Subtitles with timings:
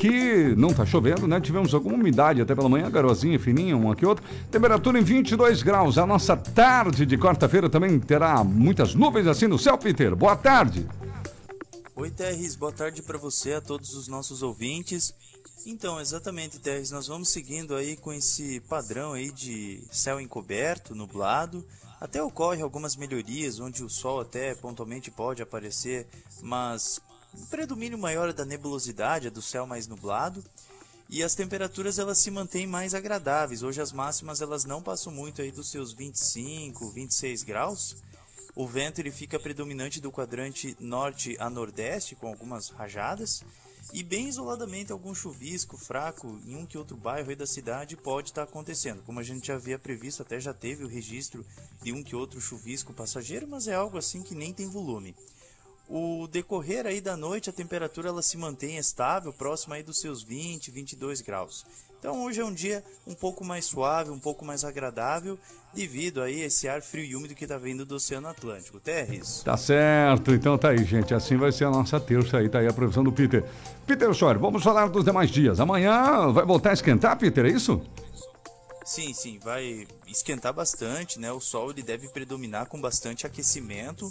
[0.00, 1.38] aqui não tá chovendo, né?
[1.40, 4.24] Tivemos alguma umidade até pela manhã, garozinha fininha, um aqui outro.
[4.50, 5.98] Temperatura em 22 graus.
[5.98, 10.16] A nossa tarde de quarta-feira também terá muitas nuvens assim no céu, Peter.
[10.16, 10.88] Boa tarde.
[11.94, 12.56] Oi, Terres.
[12.56, 15.12] Boa tarde para você, a todos os nossos ouvintes.
[15.66, 21.62] Então, exatamente, Terres, nós vamos seguindo aí com esse padrão aí de céu encoberto, nublado.
[22.00, 26.06] Até ocorre algumas melhorias, onde o sol até pontualmente pode aparecer,
[26.40, 26.98] mas
[27.32, 30.44] o predomínio maior é da nebulosidade, é do céu mais nublado.
[31.08, 33.62] E as temperaturas elas se mantêm mais agradáveis.
[33.62, 37.96] Hoje as máximas elas não passam muito aí dos seus 25, 26 graus.
[38.54, 43.42] O vento ele fica predominante do quadrante norte a nordeste, com algumas rajadas.
[43.92, 48.44] E bem isoladamente algum chuvisco fraco em um que outro bairro da cidade pode estar
[48.44, 49.02] acontecendo.
[49.02, 51.44] Como a gente já havia previsto, até já teve o registro
[51.82, 55.16] de um que outro chuvisco passageiro, mas é algo assim que nem tem volume.
[55.90, 60.22] O decorrer aí da noite, a temperatura ela se mantém estável, próxima aí dos seus
[60.22, 61.66] 20, 22 graus.
[61.98, 65.36] Então hoje é um dia um pouco mais suave, um pouco mais agradável,
[65.74, 68.78] devido aí a esse ar frio e úmido que está vindo do Oceano Atlântico.
[68.78, 69.42] Terres.
[69.44, 71.12] Tá certo, então tá aí, gente.
[71.12, 73.44] Assim vai ser a nossa terça aí, tá aí a previsão do Peter.
[73.84, 75.58] Peter Schor, vamos falar dos demais dias.
[75.58, 77.82] Amanhã vai voltar a esquentar, Peter, é isso?
[78.84, 81.32] Sim, sim, vai esquentar bastante, né?
[81.32, 84.10] O sol ele deve predominar com bastante aquecimento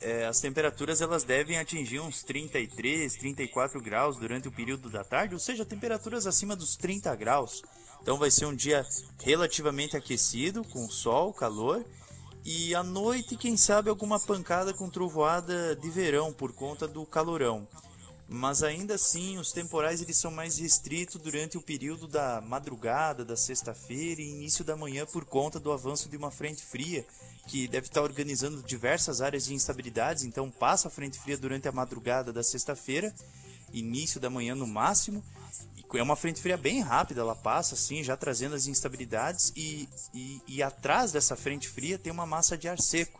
[0.00, 5.34] é, as temperaturas elas devem atingir uns 33, 34 graus durante o período da tarde,
[5.34, 7.62] ou seja, temperaturas acima dos 30 graus.
[8.00, 8.86] Então vai ser um dia
[9.22, 11.84] relativamente aquecido, com sol, calor,
[12.44, 17.66] e à noite, quem sabe, alguma pancada com trovoada de verão por conta do calorão.
[18.28, 23.36] Mas ainda assim, os temporais eles são mais restritos durante o período da madrugada, da
[23.36, 27.06] sexta-feira e início da manhã por conta do avanço de uma frente fria
[27.48, 31.72] que deve estar organizando diversas áreas de instabilidades, então passa a frente fria durante a
[31.72, 33.12] madrugada da sexta-feira,
[33.72, 35.24] início da manhã no máximo.
[35.94, 40.42] É uma frente fria bem rápida, ela passa assim, já trazendo as instabilidades, e, e,
[40.46, 43.18] e atrás dessa frente fria tem uma massa de ar seco,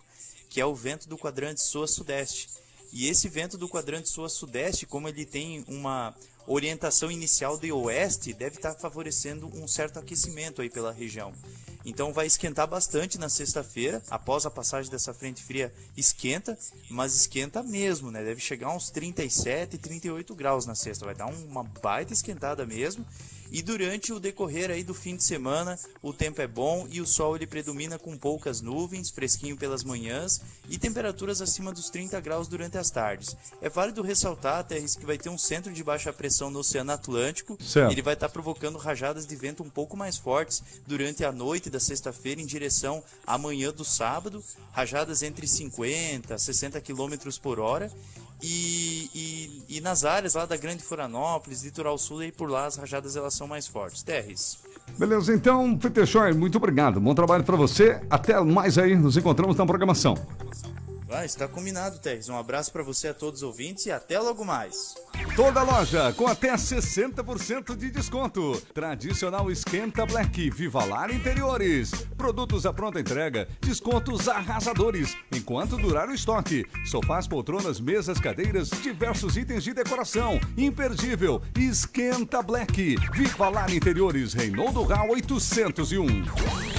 [0.50, 2.50] que é o vento do quadrante sul-sudeste.
[2.92, 6.14] E esse vento do quadrante sul-sudeste, como ele tem uma
[6.46, 11.32] orientação inicial de oeste, deve estar favorecendo um certo aquecimento aí pela região.
[11.84, 16.58] Então vai esquentar bastante na sexta-feira, após a passagem dessa frente fria, esquenta,
[16.90, 18.22] mas esquenta mesmo, né?
[18.22, 23.06] Deve chegar uns 37, 38 graus na sexta, vai dar uma baita esquentada mesmo.
[23.50, 27.06] E durante o decorrer aí do fim de semana, o tempo é bom e o
[27.06, 32.46] sol ele predomina com poucas nuvens, fresquinho pelas manhãs e temperaturas acima dos 30 graus
[32.46, 33.36] durante as tardes.
[33.62, 37.56] É válido ressaltar, Terres, que vai ter um centro de baixa pressão no Oceano Atlântico.
[37.62, 37.90] Certo.
[37.90, 41.80] Ele vai estar provocando rajadas de vento um pouco mais fortes durante a noite da
[41.80, 47.90] sexta-feira em direção à manhã do sábado, rajadas entre 50 a 60 km por hora
[48.42, 52.76] e, e, e, nas áreas lá da Grande Florianópolis, Litoral Sul, e por lá as
[52.76, 54.02] rajadas elas são mais fortes.
[54.02, 54.58] Terres.
[54.96, 57.00] Beleza, então, Peter Schor, muito obrigado.
[57.00, 58.00] Bom trabalho para você.
[58.08, 60.14] Até mais aí, nos encontramos na programação.
[61.10, 62.28] Ah, está combinado, Teres.
[62.28, 64.94] Um abraço para você a todos os ouvintes e até logo mais.
[65.34, 68.60] Toda loja com até 60% de desconto.
[68.74, 71.90] Tradicional Esquenta Black, Vivalar Interiores.
[72.16, 75.16] Produtos à pronta entrega, descontos arrasadores.
[75.34, 76.66] Enquanto durar o estoque.
[76.84, 80.38] Sofás, poltronas, mesas, cadeiras, diversos itens de decoração.
[80.56, 81.40] Imperdível.
[81.58, 86.77] Esquenta Black, Vivalar Interiores, Reinaldo Rau 801.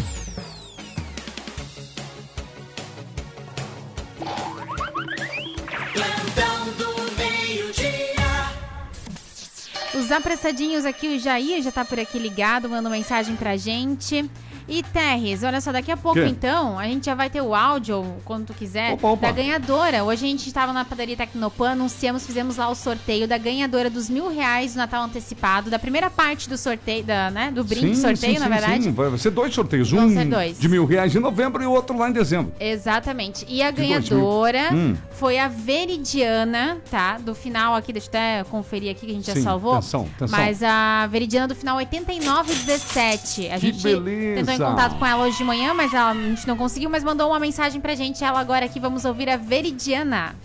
[10.09, 14.27] Os apressadinhos aqui, o Jair já tá por aqui ligado, mandando mensagem pra gente.
[14.69, 16.27] E Terres, olha só, daqui a pouco que?
[16.27, 19.27] então, a gente já vai ter o áudio, quando tu quiser, opa, opa.
[19.27, 20.03] da ganhadora.
[20.03, 24.11] Hoje a gente estava na padaria Tecnopan, anunciamos, fizemos lá o sorteio da ganhadora dos
[24.11, 28.01] mil reais do Natal antecipado, da primeira parte do sorteio, da, né, do brinde sim,
[28.01, 28.83] sorteio, sim, na sim, verdade.
[28.83, 28.91] Sim.
[28.91, 30.59] Vai ser dois sorteios, Vão um dois.
[30.59, 32.53] de mil reais em novembro e o outro lá em dezembro.
[32.59, 33.45] Exatamente.
[33.49, 34.95] E a de ganhadora hum.
[35.09, 37.17] foi a Veridiana, tá?
[37.17, 39.73] Do final aqui, deixa eu até conferir aqui que a gente já salvou.
[39.73, 40.39] Atenção, atenção.
[40.39, 43.49] Mas a Veridiana do final 8917.
[43.49, 44.45] A que gente beleza.
[44.45, 47.03] tentou em contato com ela hoje de manhã, mas ela, a gente não conseguiu, mas
[47.03, 48.23] mandou uma mensagem pra gente.
[48.23, 50.35] Ela agora aqui, vamos ouvir a Veridiana.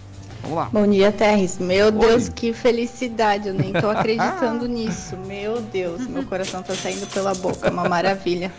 [0.42, 0.68] Vamos lá.
[0.72, 1.58] Bom dia, Terres.
[1.58, 1.92] Meu Oi.
[1.92, 3.48] Deus, que felicidade.
[3.48, 5.16] Eu nem tô acreditando nisso.
[5.26, 7.70] Meu Deus, meu coração tá saindo pela boca.
[7.70, 8.52] Uma maravilha.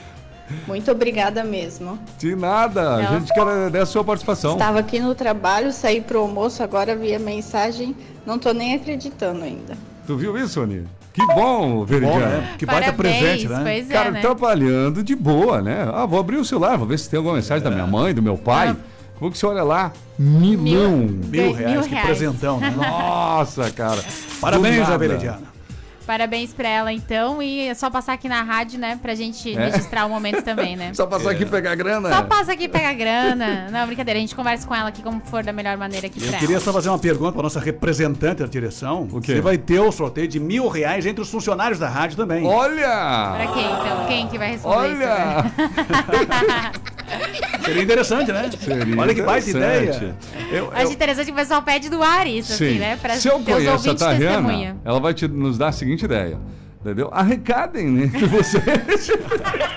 [0.67, 1.97] Muito obrigada mesmo.
[2.19, 2.97] De nada, Não.
[2.97, 4.53] a gente quer agradecer a sua participação.
[4.53, 9.43] Estava aqui no trabalho, saí pro almoço, agora vi a mensagem, não tô nem acreditando
[9.43, 9.75] ainda.
[10.05, 10.85] Tu viu isso, Aninha?
[11.15, 12.19] Que bom, Veridiano.
[12.19, 12.55] Né?
[12.57, 13.61] Que baita presente, né?
[13.63, 14.19] Pois é, Cara, né?
[14.19, 15.89] trabalhando de boa, né?
[15.93, 17.69] Ah, vou abrir o celular, vou ver se tem alguma mensagem é.
[17.69, 18.75] da minha mãe, do meu pai.
[18.77, 18.95] Ah.
[19.17, 19.93] Como que você olha lá?
[20.19, 20.97] Milão.
[20.97, 22.05] Mil, mil reais, mil que reais.
[22.05, 22.69] presentão, né?
[22.75, 24.03] Nossa, cara.
[24.41, 25.54] Parabéns, a Veridiana.
[26.05, 27.41] Parabéns pra ela, então.
[27.41, 28.99] E é só passar aqui na rádio, né?
[29.01, 29.69] Pra gente é.
[29.69, 30.93] registrar o momento também, né?
[30.93, 31.33] Só passar é.
[31.33, 32.09] aqui e pegar grana.
[32.09, 33.67] Só passa aqui e pegar grana.
[33.71, 34.17] Não, brincadeira.
[34.17, 36.55] A gente conversa com ela aqui como for da melhor maneira aqui Eu pra queria
[36.55, 36.63] ela.
[36.63, 39.07] só fazer uma pergunta pra nossa representante da direção.
[39.11, 39.35] O quê?
[39.35, 42.45] Você vai ter o sorteio de mil reais entre os funcionários da rádio também.
[42.45, 43.33] Olha!
[43.35, 44.05] Pra quem, então?
[44.07, 45.51] Quem que vai responder Olha!
[46.71, 46.81] Isso,
[47.63, 48.49] Seria interessante, né?
[48.59, 50.15] Seria Olha que baita ideia.
[50.51, 52.71] Eu, Acho interessante que o pessoal pede do ar isso, assim, Sim.
[52.71, 52.97] assim, né?
[53.01, 56.37] Pra Se eu conheço a Tariana, ela vai te, nos dar a seguinte ideia.
[56.85, 57.09] Entendeu?
[57.11, 58.11] Arrecadem, né?
[58.29, 58.63] Vocês.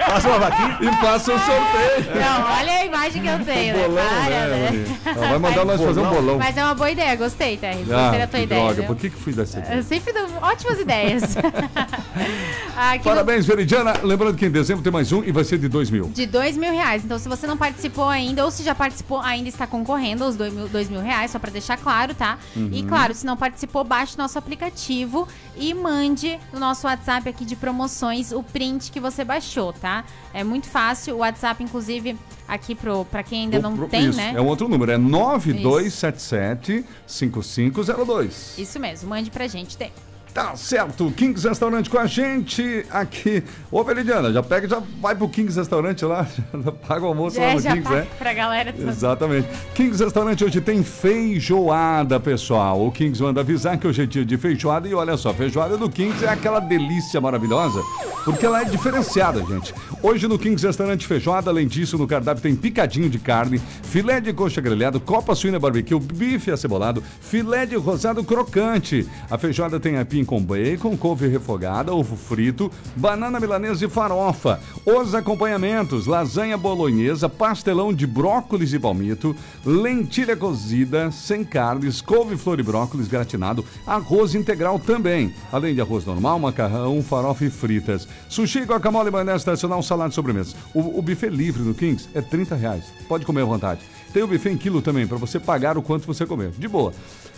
[0.06, 2.20] Passa uma vaquinha e passa o sorteio.
[2.20, 3.82] Não, olha a imagem que eu tenho, né?
[3.88, 4.70] bolão, né?
[4.70, 4.98] né?
[5.06, 6.38] Ela vai mandar nós fazer um bolão.
[6.38, 7.68] Mas é uma boa ideia, gostei, tá?
[7.68, 8.62] Gostei ah, da tua ideia.
[8.62, 9.76] Droga, por que, que fui dessa ideia?
[9.76, 11.22] Eu sempre dou ótimas ideias.
[13.02, 13.54] Parabéns, no...
[13.54, 13.94] Veridiana.
[14.02, 16.10] Lembrando que em dezembro tem mais um e vai ser de dois mil.
[16.10, 17.06] De dois mil reais.
[17.06, 20.52] Então, se você não participou ainda, ou se já participou, ainda está concorrendo aos dois
[20.52, 22.38] mil, dois mil reais, só para deixar claro, tá?
[22.54, 22.68] Uhum.
[22.70, 25.26] E claro, se não participou, baixe nosso aplicativo
[25.58, 30.04] e mande no nosso WhatsApp aqui de promoções o print que você baixou, tá?
[30.32, 31.16] É muito fácil.
[31.16, 32.16] O WhatsApp, inclusive,
[32.46, 34.32] aqui pro, pra quem ainda o, não pro, tem, isso, né?
[34.34, 38.58] É um outro número, é 9277 5502.
[38.58, 39.76] Isso mesmo, mande pra gente.
[39.76, 39.92] Tem.
[40.38, 43.42] Tá certo, Kings Restaurante com a gente aqui.
[43.72, 46.28] Ô, Veridiana, já pega e já vai pro Kings Restaurante lá,
[46.64, 48.06] já paga o almoço já, lá no já Kings, né?
[48.16, 48.88] Pra galera toda.
[48.88, 49.48] Exatamente.
[49.74, 52.86] Kings Restaurante hoje tem feijoada, pessoal.
[52.86, 55.90] O Kings manda avisar que hoje é dia de feijoada e olha só, feijoada do
[55.90, 57.82] Kings é aquela delícia maravilhosa,
[58.24, 59.74] porque ela é diferenciada, gente.
[60.00, 64.32] Hoje no Kings Restaurante Feijoada, além disso, no cardápio tem picadinho de carne, filé de
[64.32, 69.04] coxa grelhado, copa suína barbecue, bife acebolado, filé de rosado crocante.
[69.28, 74.60] A feijoada tem aipim com bacon, couve refogada, ovo frito, banana milanesa e farofa.
[74.84, 79.34] Os acompanhamentos: lasanha bolonhesa, pastelão de brócolis e palmito,
[79.64, 85.34] lentilha cozida, sem carnes, couve, flor e brócolis gratinado, arroz integral também.
[85.50, 88.06] Além de arroz normal, macarrão, farofa e fritas.
[88.28, 90.54] Sushi, guacamole, maionese tradicional, salada de sobremesa.
[90.74, 92.84] O, o buffet livre no Kings é 30 reais.
[93.08, 93.80] Pode comer à vontade.
[94.12, 96.50] Tem o buffet em quilo também, para você pagar o quanto você comer.
[96.58, 96.92] De boa.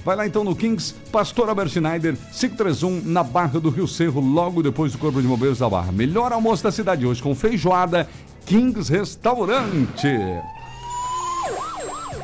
[0.05, 4.63] Vai lá então no Kings, Pastor Albert Schneider, 531, na Barra do Rio Cerro, logo
[4.63, 5.93] depois do Corpo de Bombeiros da Barra.
[5.93, 8.09] Melhor almoço da cidade hoje, com feijoada,
[8.47, 10.09] Kings Restaurante.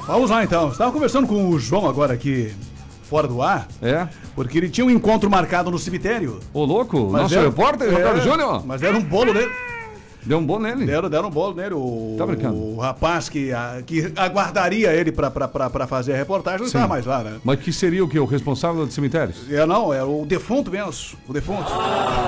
[0.06, 0.70] Vamos lá então.
[0.70, 2.54] Estava conversando com o João agora aqui
[3.08, 3.66] fora do ar.
[3.82, 4.06] É.
[4.34, 6.40] Porque ele tinha um encontro marcado no cemitério.
[6.52, 8.64] Ô, louco, mas nosso era, repórter, é, Júnior.
[8.66, 9.50] Mas era um bolo dele.
[10.26, 10.84] Deu um bolo nele?
[10.84, 11.74] Deram, deram um bolo nele.
[11.74, 12.56] O, tá brincando?
[12.56, 16.66] O rapaz que, a, que aguardaria ele pra, pra, pra, pra fazer a reportagem não
[16.66, 17.38] estava mais lá, né?
[17.44, 18.18] Mas que seria o que?
[18.18, 19.50] O responsável dos cemitérios?
[19.50, 21.16] É, não, é o defunto mesmo.
[21.28, 21.70] O defunto.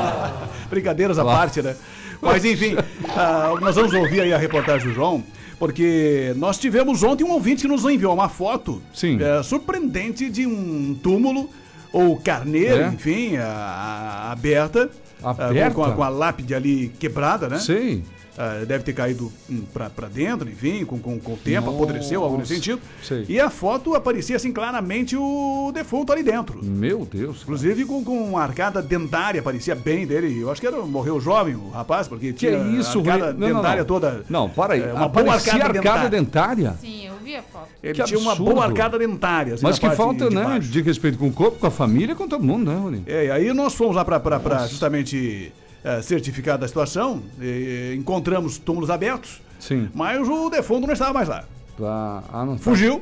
[0.70, 1.74] Brincadeiras à parte, né?
[2.22, 5.22] Mas enfim, uh, nós vamos ouvir aí a reportagem do João.
[5.58, 9.18] Porque nós tivemos ontem um ouvinte que nos enviou uma foto Sim.
[9.20, 11.50] É, surpreendente de um túmulo
[11.92, 12.86] ou carneiro, é.
[12.88, 14.88] enfim, a, a, aberta
[15.22, 15.74] Aberta?
[15.74, 17.58] Com, a, com a lápide ali quebrada, né?
[17.58, 18.04] Sim.
[18.38, 21.76] Uh, deve ter caído um, para dentro, enfim, com, com, com o tempo, Nossa.
[21.76, 22.80] apodreceu, algo nesse sentido.
[23.02, 23.24] Sei.
[23.28, 26.64] E a foto aparecia assim claramente o defunto ali dentro.
[26.64, 27.42] Meu Deus.
[27.42, 30.40] Inclusive com, com uma arcada dentária, parecia bem dele.
[30.40, 33.80] Eu acho que era, morreu jovem o rapaz, porque que tinha isso, arcada não, dentária
[33.80, 34.24] não, toda.
[34.28, 34.82] Não, para aí.
[34.82, 36.76] É, uma boa arcada, arcada dentária.
[36.80, 37.66] Sim, eu vi a foto.
[37.82, 38.44] Ele que tinha absurdo.
[38.44, 39.54] uma boa arcada dentária.
[39.54, 40.60] Assim, Mas que falta, de né?
[40.60, 43.02] De respeito com o corpo, com a família, com todo mundo, né, Rony?
[43.04, 45.52] É, e aí nós fomos lá para justamente
[45.84, 49.88] é, certificado da situação, e, encontramos túmulos abertos, Sim.
[49.94, 51.44] mas o defunto não estava mais lá.
[51.80, 52.62] Ah, ah não tá.
[52.62, 53.00] Fugiu.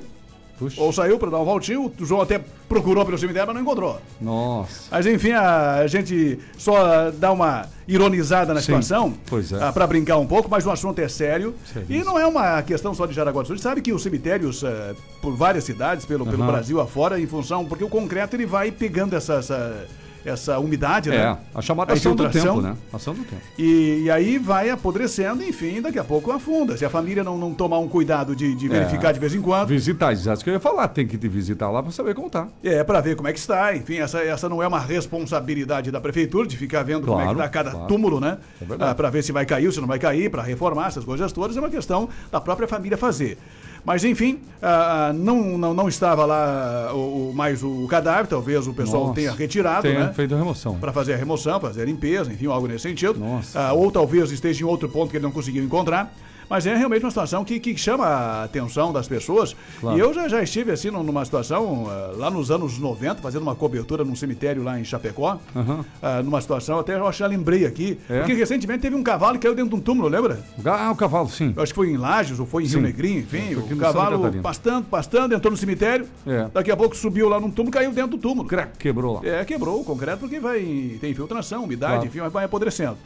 [0.59, 0.81] Puxa.
[0.81, 4.01] Ou saiu para dar um voltinho, o João até procurou pelo cemitério, mas não encontrou.
[4.19, 4.89] Nossa.
[4.91, 9.63] Mas enfim, a, gente só dá uma ironizada na Sim, situação, pois é.
[9.63, 11.55] Ah, para brincar um pouco, mas o assunto é sério.
[11.91, 13.55] E não é uma questão só de Jaraguá do Sul.
[13.55, 16.31] A gente sabe que os cemitérios, uh, por várias cidades, pelo, uhum.
[16.31, 19.87] pelo Brasil afora, em função, porque o concreto ele vai pegando essa, essa
[20.27, 21.39] essa umidade, é, né?
[21.55, 22.77] a chamada a ação do tempo, né?
[22.93, 23.41] Ação do tempo.
[23.57, 26.77] E, e, aí vai apodrecendo, enfim, daqui a pouco afunda.
[26.77, 29.13] Se a família não, não tomar um cuidado de, de verificar é.
[29.13, 29.69] de vez em quando.
[29.69, 32.49] Visitar, exato que eu ia falar, tem que te visitar lá para saber como tá.
[32.65, 33.75] É, para ver como é que está.
[33.77, 37.35] Enfim, essa, essa não é uma responsabilidade da prefeitura de ficar vendo claro, como é
[37.35, 37.87] que tá cada claro.
[37.87, 38.39] túmulo, né?
[38.61, 41.05] É ah, para ver se vai cair ou se não vai cair, para reformar essas
[41.05, 43.39] coisas todas, é uma questão da própria família fazer.
[43.87, 48.75] Mas enfim, uh, não, não, não estava lá o, o, mais o cadáver, talvez o
[48.75, 50.13] pessoal Nossa, tenha retirado, tenha né?
[50.13, 50.77] feito a remoção.
[50.77, 53.23] Para fazer a remoção, fazer a limpeza, enfim, algo nesse sentido.
[53.23, 53.41] Uh,
[53.77, 56.13] ou talvez esteja em outro ponto que ele não conseguiu encontrar.
[56.49, 59.57] Mas é realmente uma situação que, que chama a atenção das pessoas.
[59.81, 59.97] Claro.
[59.97, 63.55] E eu já, já estive assim numa situação, uh, lá nos anos 90, fazendo uma
[63.55, 65.39] cobertura num cemitério lá em Chapecó.
[65.55, 65.81] Uhum.
[65.81, 67.99] Uh, numa situação, até eu acho que já lembrei aqui.
[68.09, 68.19] É.
[68.19, 70.41] Porque recentemente teve um cavalo que caiu dentro de um túmulo, lembra?
[70.65, 71.53] Ah, o cavalo, sim.
[71.57, 72.75] Eu acho que foi em Lages ou foi em sim.
[72.75, 73.49] Rio Negrinho, enfim.
[73.49, 76.07] Sim, o cavalo pastando, pastando, entrou no cemitério.
[76.27, 76.49] É.
[76.53, 78.49] Daqui a pouco subiu lá num túmulo caiu dentro do túmulo.
[78.79, 79.21] Quebrou lá.
[79.25, 80.61] É, quebrou o concreto porque vai,
[81.01, 82.07] tem infiltração, umidade, claro.
[82.07, 82.97] enfim, vai apodrecendo.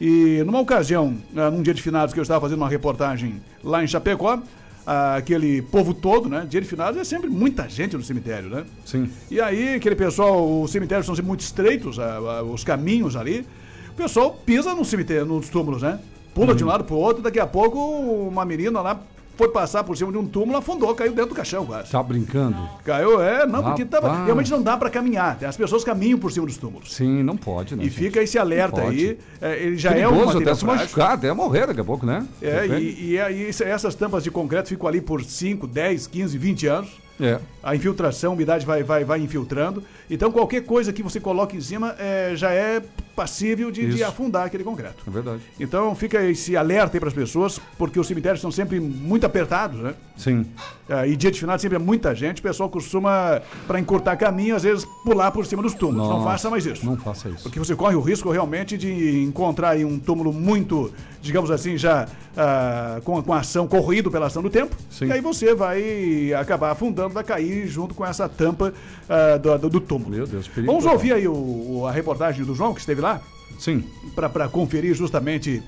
[0.00, 3.84] E numa ocasião, ah, num dia de finados que eu estava fazendo uma reportagem lá
[3.84, 4.42] em Chapecó,
[4.86, 6.46] ah, aquele povo todo, né?
[6.48, 8.64] Dia de finados é sempre muita gente no cemitério, né?
[8.84, 9.10] Sim.
[9.30, 13.46] E aí, aquele pessoal, os cemitérios são sempre muito estreitos, ah, os caminhos ali.
[13.90, 16.00] O pessoal pisa no cemitério, nos túmulos, né?
[16.34, 16.56] Pula uhum.
[16.56, 19.00] de um lado pro outro, daqui a pouco uma menina lá
[19.40, 21.90] foi passar por cima de um túmulo, afundou, caiu dentro do caixão quase.
[21.90, 22.58] Tá brincando?
[22.84, 25.42] Caiu, é, não, porque tava, realmente não dá para caminhar.
[25.42, 26.92] As pessoas caminham por cima dos túmulos.
[26.92, 27.82] Sim, não pode, né?
[27.82, 27.96] E gente?
[27.96, 29.16] fica esse alerta aí.
[29.40, 32.26] É, ele já Perigoso, é um até se machucar, até morrer daqui a pouco, né?
[32.42, 36.66] É, e, e aí essas tampas de concreto ficam ali por 5, 10, 15, 20
[36.66, 37.00] anos.
[37.18, 37.38] É.
[37.62, 39.82] A infiltração, a umidade vai, vai, vai infiltrando.
[40.10, 42.82] Então qualquer coisa que você coloque em cima é, já é
[43.20, 45.04] passível de, de, afundar aquele concreto.
[45.06, 45.42] É verdade.
[45.58, 49.78] Então fica esse alerta aí para as pessoas, porque os cemitérios são sempre muito apertados,
[49.78, 49.94] né?
[50.16, 50.46] Sim.
[50.88, 54.56] É, e dia de final sempre é muita gente, o pessoal costuma, para encurtar caminho,
[54.56, 56.08] às vezes pular por cima dos túmulos.
[56.08, 56.84] Nossa, não faça mais isso.
[56.84, 57.42] Não faça isso.
[57.42, 62.06] Porque você corre o risco realmente de encontrar aí um túmulo muito, digamos assim, já
[62.06, 64.74] uh, com, com ação, corrido pela ação do tempo.
[64.90, 65.06] Sim.
[65.06, 68.72] E aí você vai acabar afundando, vai cair junto com essa tampa
[69.08, 70.10] uh, do, do, do, túmulo.
[70.10, 70.72] Meu Deus, perigo.
[70.72, 73.09] Vamos ouvir aí o, a reportagem do João, que esteve lá?
[73.58, 73.84] Sim.
[74.14, 75.62] Para conferir justamente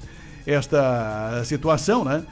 [0.46, 2.24] esta situação, né?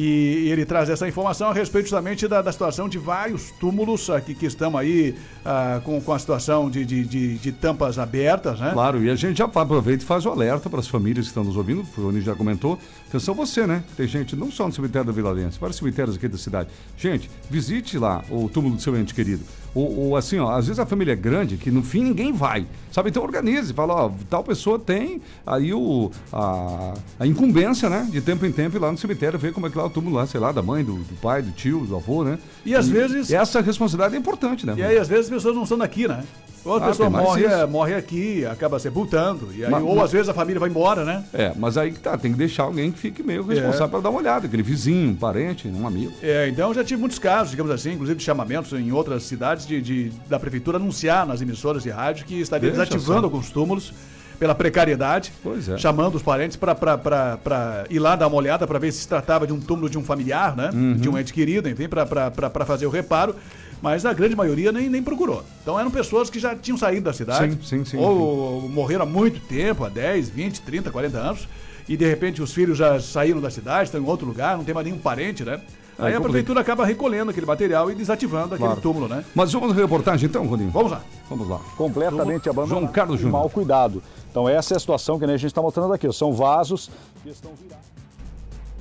[0.00, 4.32] E ele traz essa informação a respeito justamente da, da situação de vários túmulos aqui
[4.32, 5.12] que estão aí
[5.44, 8.70] ah, com, com a situação de, de, de, de, tampas abertas, né?
[8.72, 11.42] Claro, e a gente já aproveita e faz o alerta para as famílias que estão
[11.42, 12.78] nos ouvindo, o Rony já comentou.
[13.08, 13.82] Atenção você, né?
[13.96, 16.68] Tem gente não só no cemitério da Vila Lense, vários cemitérios aqui da cidade.
[16.96, 19.42] Gente, visite lá o túmulo do seu ente querido.
[19.74, 22.66] Ou, ou, assim, ó, às vezes a família é grande que no fim ninguém vai.
[22.90, 23.10] Sabe?
[23.10, 28.08] Então organize, fala, ó, tal pessoa tem aí o, a, a incumbência, né?
[28.10, 30.16] De tempo em tempo ir lá no cemitério, ver como é que lá o túmulo
[30.16, 32.38] lá, sei lá, da mãe, do, do pai, do tio, do avô, né?
[32.64, 33.30] E às e, vezes.
[33.30, 34.74] Essa responsabilidade é importante, né?
[34.76, 36.24] E aí, às vezes, as pessoas não são daqui, né?
[36.68, 39.48] Ou a ah, pessoa morre, é, morre aqui, acaba sepultando.
[39.54, 41.24] E aí, mas, ou mas, às vezes a família vai embora, né?
[41.32, 43.88] É, mas aí tá, tem que deixar alguém que fique meio responsável é.
[43.88, 46.12] para dar uma olhada, aquele vizinho, um parente, um amigo.
[46.22, 49.80] É, então já tive muitos casos, digamos assim, inclusive de chamamentos em outras cidades de,
[49.80, 53.26] de da prefeitura anunciar nas emissoras de rádio que estaria Deixa desativando só.
[53.26, 53.94] alguns túmulos
[54.38, 55.32] pela precariedade,
[55.74, 55.76] é.
[55.76, 59.52] chamando os parentes para ir lá dar uma olhada para ver se se tratava de
[59.52, 60.70] um túmulo de um familiar, né?
[60.72, 60.94] Uhum.
[60.94, 63.34] De um ente querido, enfim, para fazer o reparo.
[63.80, 65.44] Mas a grande maioria nem, nem procurou.
[65.62, 67.52] Então eram pessoas que já tinham saído da cidade.
[67.54, 67.96] Sim, sim, sim.
[67.96, 68.68] Ou sim.
[68.68, 71.48] morreram há muito tempo, há 10, 20, 30, 40 anos.
[71.88, 74.74] E de repente os filhos já saíram da cidade, estão em outro lugar, não tem
[74.74, 75.60] mais nenhum parente, né?
[75.98, 78.80] Aí a prefeitura acaba recolhendo aquele material e desativando aquele claro.
[78.80, 79.24] túmulo, né?
[79.34, 80.70] Mas vamos à reportagem então, Rodinho?
[80.70, 81.02] Vamos lá.
[81.28, 81.58] Vamos lá.
[81.76, 82.80] Completamente abandonado.
[82.80, 83.40] João Carlos Júnior.
[83.40, 84.00] Mal cuidado.
[84.30, 86.10] Então essa é a situação que a gente está mostrando aqui.
[86.12, 86.88] São vasos
[87.22, 87.88] que estão virados.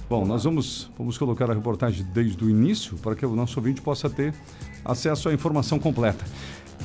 [0.10, 3.82] Bom, nós vamos, vamos colocar a reportagem desde o início para que o nosso ouvinte
[3.82, 4.34] possa ter
[4.84, 6.26] acesso à informação completa.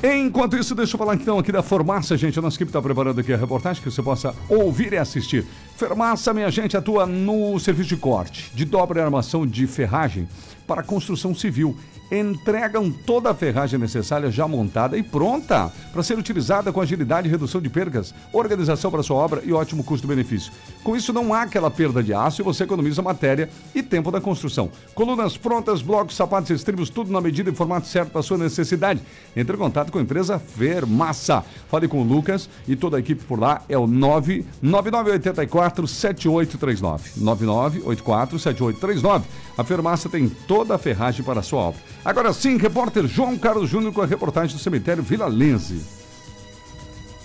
[0.03, 2.37] Enquanto isso, deixa eu falar então aqui da Farmácia, gente.
[2.37, 5.45] A nossa equipe está preparando aqui a reportagem que você possa ouvir e assistir.
[5.77, 10.27] Farmácia, minha gente, atua no serviço de corte, de dobra e armação de ferragem
[10.73, 11.77] para construção civil
[12.11, 17.61] entregam toda a ferragem necessária já montada e pronta para ser utilizada com agilidade, redução
[17.61, 20.51] de percas, organização para sua obra e ótimo custo-benefício.
[20.83, 24.21] Com isso, não há aquela perda de aço e você economiza matéria e tempo da
[24.21, 24.69] construção.
[24.93, 29.01] Colunas prontas, blocos, sapatos e estribos, tudo na medida e formato certo para sua necessidade.
[29.35, 31.43] Entre em contato com a empresa Fermassa.
[31.69, 37.11] Fale com o Lucas e toda a equipe por lá é o 99984 7839.
[37.17, 39.25] 9984 7839.
[39.57, 40.29] A Fermassa tem
[40.63, 41.81] toda a ferragem para a sua obra.
[42.05, 45.85] Agora sim, repórter João Carlos Júnior com a reportagem do cemitério Vila Lense.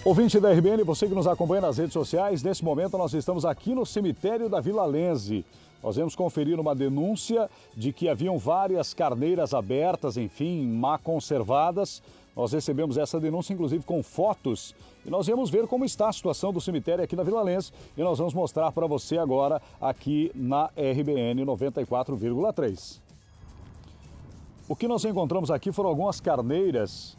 [0.04, 3.76] Ouvinte da RBN, você que nos acompanha nas redes sociais, nesse momento nós estamos aqui
[3.76, 5.44] no cemitério da Vila Lense.
[5.80, 12.02] Nós vamos conferir uma denúncia de que haviam várias carneiras abertas, enfim, má conservadas.
[12.34, 14.74] Nós recebemos essa denúncia, inclusive com fotos,
[15.06, 17.72] e nós vamos ver como está a situação do cemitério aqui na Vila Lense.
[17.96, 23.07] E nós vamos mostrar para você agora aqui na RBN 94,3.
[24.68, 27.16] O que nós encontramos aqui foram algumas carneiras,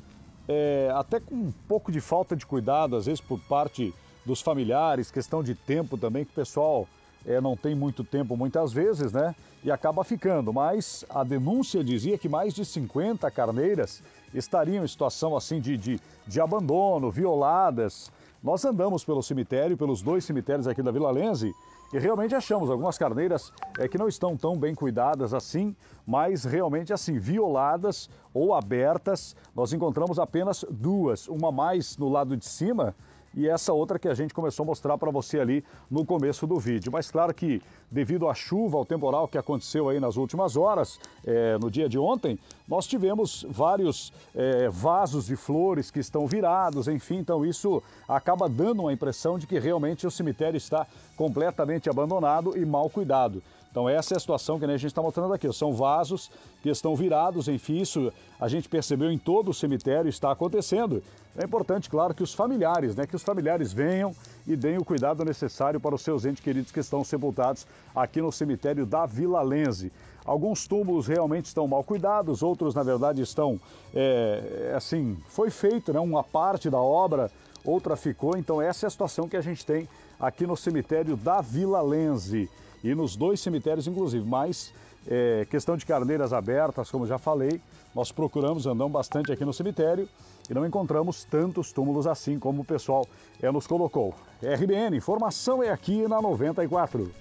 [0.48, 3.91] é, até com um pouco de falta de cuidado, às vezes por parte
[4.24, 6.88] dos familiares, questão de tempo também, que o pessoal
[7.25, 9.36] é, não tem muito tempo muitas vezes, né?
[9.63, 10.53] E acaba ficando.
[10.53, 16.00] Mas a denúncia dizia que mais de 50 carneiras estariam em situação assim de, de,
[16.27, 18.12] de abandono, violadas.
[18.44, 21.51] nós andamos pelo cemitério, pelos dois cemitérios aqui da Vila Lense,
[21.91, 26.93] e realmente achamos algumas carneiras é, que não estão tão bem cuidadas assim, mas realmente
[26.93, 29.36] assim, violadas ou abertas.
[29.55, 32.96] Nós encontramos apenas duas, uma mais no lado de cima
[33.36, 36.59] e essa outra que a gente começou a mostrar para você ali no começo do
[36.59, 36.91] vídeo.
[36.91, 41.57] Mas claro que devido à chuva, ao temporal que aconteceu aí nas últimas horas, é,
[41.57, 47.17] no dia de ontem, nós tivemos vários é, vasos de flores que estão virados, enfim,
[47.17, 50.86] então isso acaba dando uma impressão de que realmente o cemitério está
[51.17, 53.41] completamente abandonado e mal cuidado.
[53.72, 55.52] Então essa é a situação que a gente está mostrando aqui.
[55.54, 60.32] São vasos que estão virados, enfim, isso a gente percebeu em todo o cemitério, está
[60.32, 61.04] acontecendo.
[61.38, 64.14] É importante, claro, que os familiares, né, que os familiares venham
[64.48, 68.32] e deem o cuidado necessário para os seus entes queridos que estão sepultados aqui no
[68.32, 69.92] cemitério da Vila Lense.
[70.26, 73.60] Alguns túmulos realmente estão mal cuidados, outros, na verdade, estão,
[73.94, 77.32] é, assim, foi feito né, uma parte da obra,
[77.64, 78.36] outra ficou.
[78.36, 79.88] Então essa é a situação que a gente tem
[80.20, 82.50] aqui no cemitério da Vila Lense
[82.83, 84.25] e nos dois cemitérios, inclusive.
[84.25, 84.74] Mas
[85.07, 87.59] é, questão de carneiras abertas, como já falei,
[87.95, 90.07] nós procuramos, andamos bastante aqui no cemitério
[90.50, 93.05] e não encontramos tantos túmulos assim como o pessoal
[93.41, 94.13] é, nos colocou.
[94.41, 97.12] RBN, informação é aqui na 94.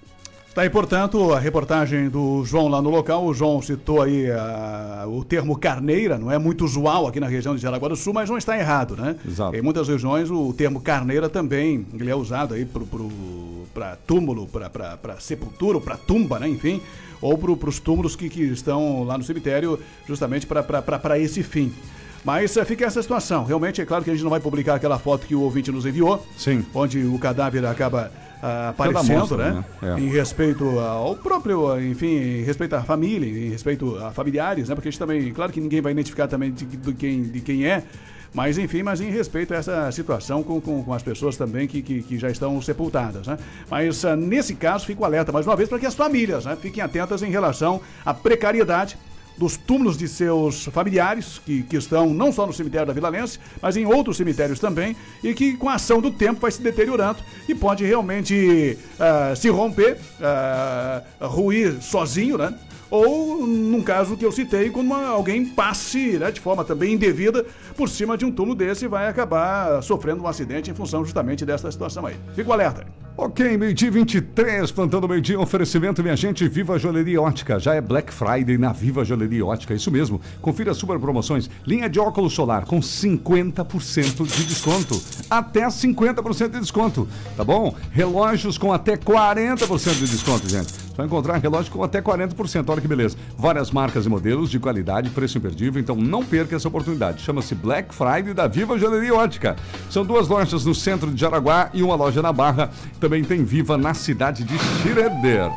[0.54, 3.24] Tá aí, portanto, a reportagem do João lá no local.
[3.24, 7.54] O João citou aí uh, o termo carneira, não é muito usual aqui na região
[7.54, 9.14] de Jaraguá do Sul, mas não está errado, né?
[9.24, 9.54] Exato.
[9.54, 13.08] Em muitas regiões o termo carneira também ele é usado aí para pro,
[13.78, 16.49] para túmulo, para sepultura, para tumba, né?
[16.49, 16.82] Enfim,
[17.20, 21.73] ou para os túmulos que, que estão lá no cemitério justamente para esse fim.
[22.25, 23.44] Mas uh, fica essa situação.
[23.44, 25.87] Realmente é claro que a gente não vai publicar aquela foto que o ouvinte nos
[25.87, 26.66] enviou, Sim.
[26.75, 28.11] onde o cadáver acaba
[28.42, 29.64] uh, aparecendo, mostra, né?
[29.80, 29.94] né?
[29.97, 30.00] É.
[30.00, 34.75] Em respeito ao próprio, enfim, em respeito à família, em respeito a familiares, né?
[34.75, 37.64] Porque a gente também, claro que ninguém vai identificar também de, de quem, de quem
[37.64, 37.85] é,
[38.32, 41.82] mas, enfim, mas em respeito a essa situação com, com, com as pessoas também que,
[41.82, 43.38] que, que, já estão sepultadas, né?
[43.70, 46.82] Mas, uh, nesse caso, fico alerta mais uma vez para que as famílias né, fiquem
[46.82, 48.97] atentas em relação à precariedade
[49.38, 53.38] dos túmulos de seus familiares, que, que estão não só no cemitério da Vila Lense,
[53.62, 57.20] mas em outros cemitérios também, e que com a ação do tempo vai se deteriorando
[57.49, 62.52] e pode realmente uh, se romper, uh, ruir sozinho, né?
[62.90, 67.45] Ou num caso que eu citei, quando uma, alguém passe né, de forma também indevida
[67.76, 71.45] por cima de um túmulo desse e vai acabar sofrendo um acidente em função justamente
[71.45, 72.16] dessa situação aí.
[72.35, 72.87] Fico alerta.
[73.21, 77.58] Ok, meio-dia 23, plantando meio-dia, oferecimento, minha gente, Viva Joalheria Ótica.
[77.58, 80.21] Já é Black Friday na Viva Joalheria Ótica, isso mesmo.
[80.41, 81.50] Confira super promoções.
[81.67, 85.02] Linha de óculos solar com 50% de desconto.
[85.28, 87.75] Até 50% de desconto, tá bom?
[87.91, 90.87] Relógios com até 40% de desconto, gente.
[90.99, 93.17] Só encontrar relógio com até 40%, olha que beleza.
[93.37, 97.23] Várias marcas e modelos de qualidade, preço imperdível, então não perca essa oportunidade.
[97.23, 99.54] Chama-se Black Friday da Viva Joalheria Ótica.
[99.89, 103.78] São duas lojas no centro de Jaraguá e uma loja na Barra também tem Viva
[103.78, 105.52] na cidade de Schroeder.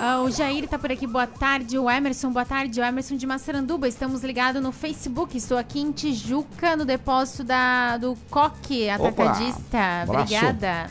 [0.00, 1.78] Ah, o Jair está por aqui, boa tarde.
[1.78, 2.80] O Emerson, boa tarde.
[2.80, 5.36] O Emerson de Massaranduba, estamos ligados no Facebook.
[5.36, 10.04] Estou aqui em Tijuca, no depósito da, do Coque Atacadista.
[10.06, 10.88] Opa, Obrigada.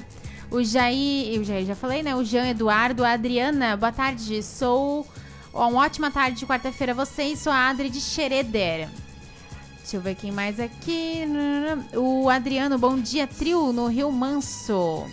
[0.49, 2.15] O Jair, o Jair já falei, né?
[2.15, 4.41] O Jean Eduardo, a Adriana, boa tarde.
[4.41, 5.05] Sou.
[5.53, 7.39] Uma ótima tarde de quarta-feira a vocês.
[7.39, 8.87] Sou a Adri de Xereder.
[9.79, 11.23] Deixa eu ver quem mais aqui.
[11.95, 15.05] O Adriano, bom dia, trio no Rio Manso.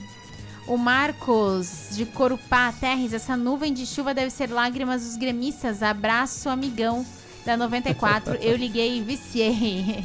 [0.66, 5.83] O Marcos de Corupá, Terres, essa nuvem de chuva deve ser lágrimas dos gremistas.
[5.83, 7.05] Abraço, amigão
[7.44, 8.37] da 94.
[8.42, 10.05] Eu liguei e viciei.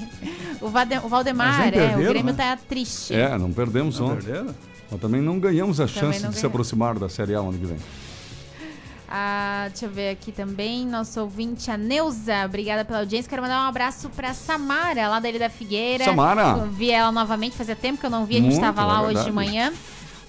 [0.59, 2.55] O, Vade, o Valdemar, é, o Grêmio né?
[2.55, 3.13] tá triste.
[3.13, 4.53] É, não perdemos não ontem.
[4.91, 7.77] Mas também não ganhamos a chance de se aproximar da Série A ano que vem.
[9.11, 12.45] Ah, deixa eu ver aqui também, nosso ouvinte, a Neuza.
[12.45, 13.27] Obrigada pela audiência.
[13.27, 16.05] Quero mandar um abraço pra Samara, lá da Ilha da Figueira.
[16.05, 16.67] Samara!
[16.67, 19.23] Vi ela novamente, fazia tempo que eu não vi, a gente estava lá é hoje
[19.23, 19.73] de manhã.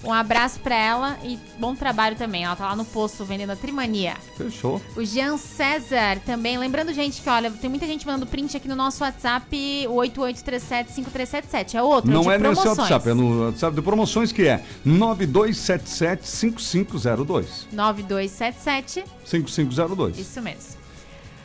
[0.03, 2.43] Um abraço pra ela e bom trabalho também.
[2.43, 4.15] Ela tá lá no posto vendendo a Trimania.
[4.35, 4.81] Fechou.
[4.95, 6.57] O Jean César também.
[6.57, 9.55] Lembrando, gente, que olha, tem muita gente mandando print aqui no nosso WhatsApp,
[9.87, 11.75] 88375377.
[11.75, 12.69] É outro, Não é promoções.
[12.69, 17.67] nesse WhatsApp, é no WhatsApp de promoções que é 9277-5502.
[17.71, 20.17] 9277 5502.
[20.17, 20.81] Isso mesmo.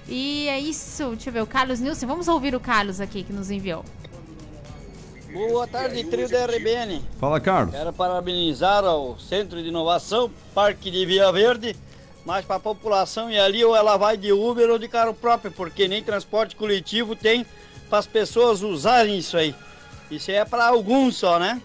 [0.09, 1.09] E é isso.
[1.11, 2.07] Deixa eu ver, o Carlos Nilson.
[2.07, 3.85] Vamos ouvir o Carlos aqui que nos enviou.
[5.37, 7.03] Boa tarde, trio da RBN.
[7.21, 7.75] Fala, Carlos.
[7.75, 11.77] Quero parabenizar ao Centro de Inovação, Parque de Via Verde,
[12.25, 15.53] mas para a população e ali ou ela vai de Uber ou de carro próprio,
[15.53, 17.45] porque nem transporte coletivo tem
[17.91, 19.55] para as pessoas usarem isso aí.
[20.11, 21.61] Isso aí é para alguns só, né?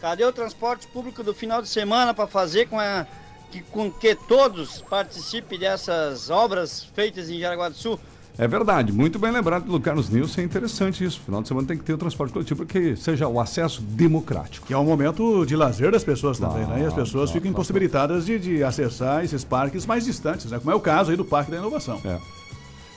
[0.00, 3.06] Cadê o transporte público do final de semana para fazer com, a,
[3.50, 8.00] que, com que todos participem dessas obras feitas em Jaraguá do Sul?
[8.38, 11.20] É verdade, muito bem lembrado pelo Carlos Nilson, é interessante isso.
[11.20, 14.66] Final de semana tem que ter o transporte coletivo para que seja o acesso democrático.
[14.66, 16.82] Que é um momento de lazer das pessoas também, né?
[16.82, 20.58] E as pessoas ficam impossibilitadas de, de acessar esses parques mais distantes, né?
[20.58, 22.00] Como é o caso aí do Parque da Inovação.
[22.04, 22.18] É.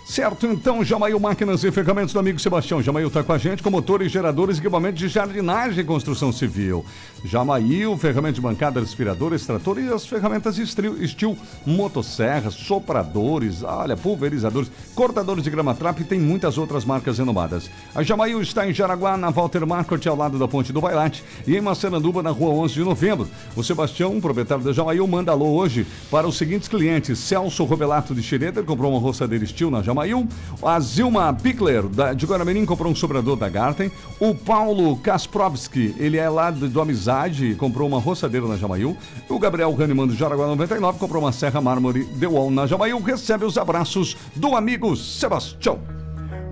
[0.06, 2.80] Certo, então, Jamail Máquinas e Ferramentas do amigo Sebastião.
[2.80, 6.86] Jamail está com a gente com motores, geradores equipamentos de jardinagem e construção civil.
[7.24, 14.70] Jamail, ferramentas de bancada, aspirador, extrator e as ferramentas estilo, estilo motosserras, sopradores, olha, pulverizadores,
[14.94, 17.68] cortadores de grama trap e tem muitas outras marcas renomadas.
[17.96, 21.58] A Jamail está em Jaraguá, na Walter Market, ao lado da Ponte do Bailate e
[21.58, 23.28] em Maceranduba, na rua 11 de novembro.
[23.56, 27.18] O Sebastião, proprietário da Jamail, manda alô hoje para os seguintes clientes.
[27.18, 29.95] Celso Robelato de Xereder comprou uma roçadeira estilo na Jamail.
[29.96, 30.28] Jamail.
[30.62, 33.90] A Zilma Pickler, da, de Guaramirim, comprou um sobrador da Garten.
[34.20, 38.98] O Paulo Kasprovski, ele é lá do, do Amizade, comprou uma roçadeira na Jamail.
[39.30, 43.00] O Gabriel Hahnemann, do Jaraguá 99, comprou uma serra mármore de Wall na Jamail.
[43.00, 45.80] Recebe os abraços do amigo Sebastião.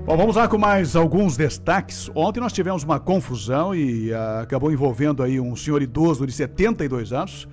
[0.05, 2.09] Bom, vamos lá com mais alguns destaques.
[2.13, 7.13] Ontem nós tivemos uma confusão e uh, acabou envolvendo aí um senhor idoso de 72
[7.13, 7.47] anos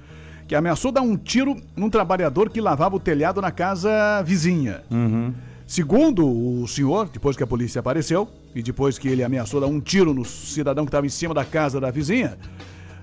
[0.50, 4.83] que ameaçou dar um tiro num trabalhador que lavava o telhado na casa vizinha.
[4.90, 5.33] Uhum.
[5.71, 9.81] Segundo o senhor, depois que a polícia apareceu e depois que ele ameaçou dar um
[9.81, 12.37] tiro no cidadão que estava em cima da casa da vizinha,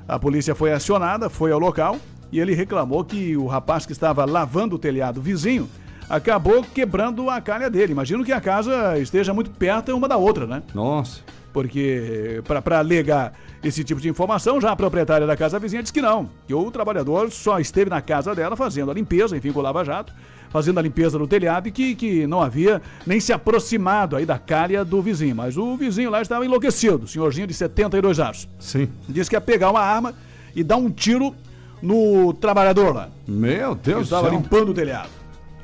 [0.05, 1.95] a polícia foi acionada, foi ao local
[2.29, 5.69] e ele reclamou que o rapaz que estava lavando o telhado vizinho
[6.09, 7.93] acabou quebrando a calha dele.
[7.93, 10.61] Imagino que a casa esteja muito perto uma da outra, né?
[10.75, 11.21] Nossa.
[11.53, 13.31] Porque, para alegar
[13.63, 16.69] esse tipo de informação, já a proprietária da casa vizinha disse que não, que o
[16.69, 20.13] trabalhador só esteve na casa dela fazendo a limpeza, enfim, com o lava-jato,
[20.49, 24.37] fazendo a limpeza do telhado e que, que não havia nem se aproximado aí da
[24.37, 25.35] calha do vizinho.
[25.35, 28.47] Mas o vizinho lá estava enlouquecido, senhorzinho de 72 anos.
[28.59, 28.89] Sim.
[29.07, 30.13] Disse que ia pegar uma arma
[30.55, 31.35] e dar um tiro
[31.81, 33.09] no trabalhador lá.
[33.27, 34.19] Meu Deus do céu.
[34.19, 35.09] Estava limpando o telhado.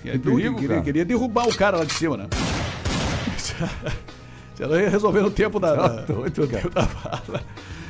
[0.01, 2.27] Que perigo, queria, queria, derrubar o cara lá de cima, né?
[4.53, 7.41] Você não ia resolver no tempo da, tá doido, da, da bala.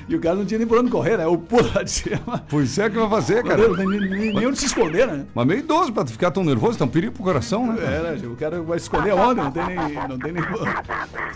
[0.07, 1.25] E o cara não tinha nem por onde correr, né?
[1.27, 2.43] O pulo lá de cima.
[2.49, 3.67] Pois é que vai fazer, cara.
[3.67, 5.25] Não, nem, nem, nem onde se esconder, né?
[5.33, 7.77] Mas meio idoso pra ficar tão nervoso, tá um perigo pro coração, né?
[7.81, 8.27] É, né?
[8.27, 9.41] O cara vai se esconder onde?
[9.41, 9.93] Não tem nem.
[10.07, 10.43] Não tem nem.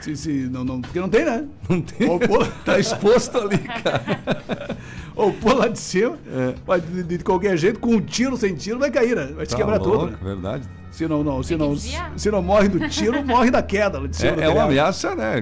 [0.02, 1.46] Se, se, não, não, porque não tem, né?
[1.70, 2.08] Não tem.
[2.66, 4.04] Tá exposto ali, cara.
[5.16, 6.54] Ou pula lá de cima, é.
[6.66, 9.32] vai de, de, qualquer jeito, com um tiro, sem tiro, vai cair, né?
[9.36, 10.12] Vai te tá quebrar louco, tudo.
[10.12, 10.18] Né?
[10.22, 10.64] Verdade.
[10.98, 14.02] Se não, não, se não, se não morre do tiro, morre da queda.
[14.20, 15.36] É, é uma ameaça, né?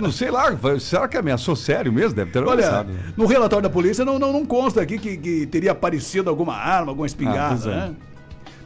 [0.00, 0.46] Não sei lá,
[0.80, 2.14] será que ameaçou sério mesmo?
[2.14, 2.92] Deve ter Olha, ameaçado.
[3.14, 6.92] no relatório da polícia não, não, não consta aqui que, que teria aparecido alguma arma,
[6.92, 7.76] alguma espingarda, ah, é.
[7.76, 7.94] né?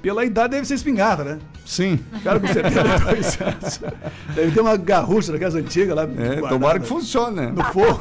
[0.02, 1.38] Pela idade deve ser espingarda, né?
[1.66, 2.00] Sim.
[2.12, 3.80] O cara com 72 anos.
[4.34, 6.02] Deve ter uma garrucha daquelas antigas lá.
[6.02, 7.52] É, tomara que funcione, né?
[7.54, 8.00] No fogo.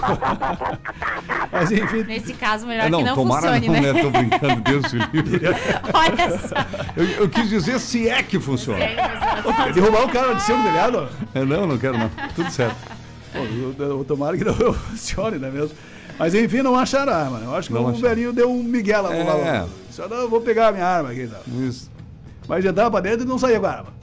[1.51, 2.03] Mas enfim.
[2.03, 3.93] Nesse caso, melhor é, não, que não tomara funcione, não, né?
[3.93, 4.01] né?
[4.01, 5.41] Tô brincando, Deus me livre.
[5.93, 6.55] Olha só.
[6.95, 8.79] Eu, eu, quis dizer se é que funciona.
[8.83, 11.09] É derrubar o cara de cima do telhado?
[11.35, 12.09] É, não, não quero não.
[12.33, 12.75] Tudo certo.
[13.77, 15.75] Pô, tomara que não funcione, não é mesmo?
[16.17, 17.39] Mas enfim, não acharam a arma.
[17.39, 17.45] Né?
[17.45, 19.13] Eu acho que não o velhinho deu um miguel lá.
[19.13, 19.65] É.
[19.99, 21.23] Só não, vou pegar a minha arma aqui.
[21.23, 21.41] Então.
[21.67, 21.91] Isso.
[22.47, 23.93] Mas entrava pra dentro e não saía com a arma.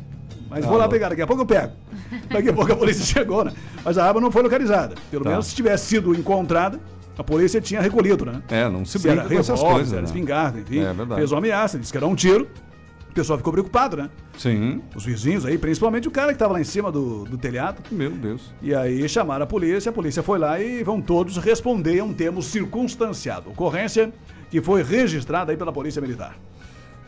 [0.50, 1.72] Mas ah, vou lá pegar, daqui a pouco eu pego.
[2.30, 3.52] Daqui a pouco a polícia chegou, né?
[3.85, 4.94] Mas a arma não foi localizada.
[5.11, 5.30] Pelo tá.
[5.30, 6.78] menos se tivesse sido encontrada,
[7.18, 8.42] a polícia tinha recolhido, né?
[8.48, 9.92] É, não se, se brinca com essas coisas.
[9.92, 10.06] Era né?
[10.06, 10.80] espingarda, enfim.
[10.80, 11.14] É verdade.
[11.16, 12.48] Fez uma ameaça, disse que era um tiro.
[13.11, 14.11] O pessoal ficou preocupado, né?
[14.38, 14.82] Sim.
[14.94, 17.82] Os vizinhos aí, principalmente o cara que estava lá em cima do, do telhado.
[17.90, 18.52] Meu Deus.
[18.62, 22.12] E aí chamaram a polícia, a polícia foi lá e vão todos responder a um
[22.12, 23.50] termo circunstanciado.
[23.50, 24.12] Ocorrência
[24.50, 26.37] que foi registrada aí pela Polícia Militar.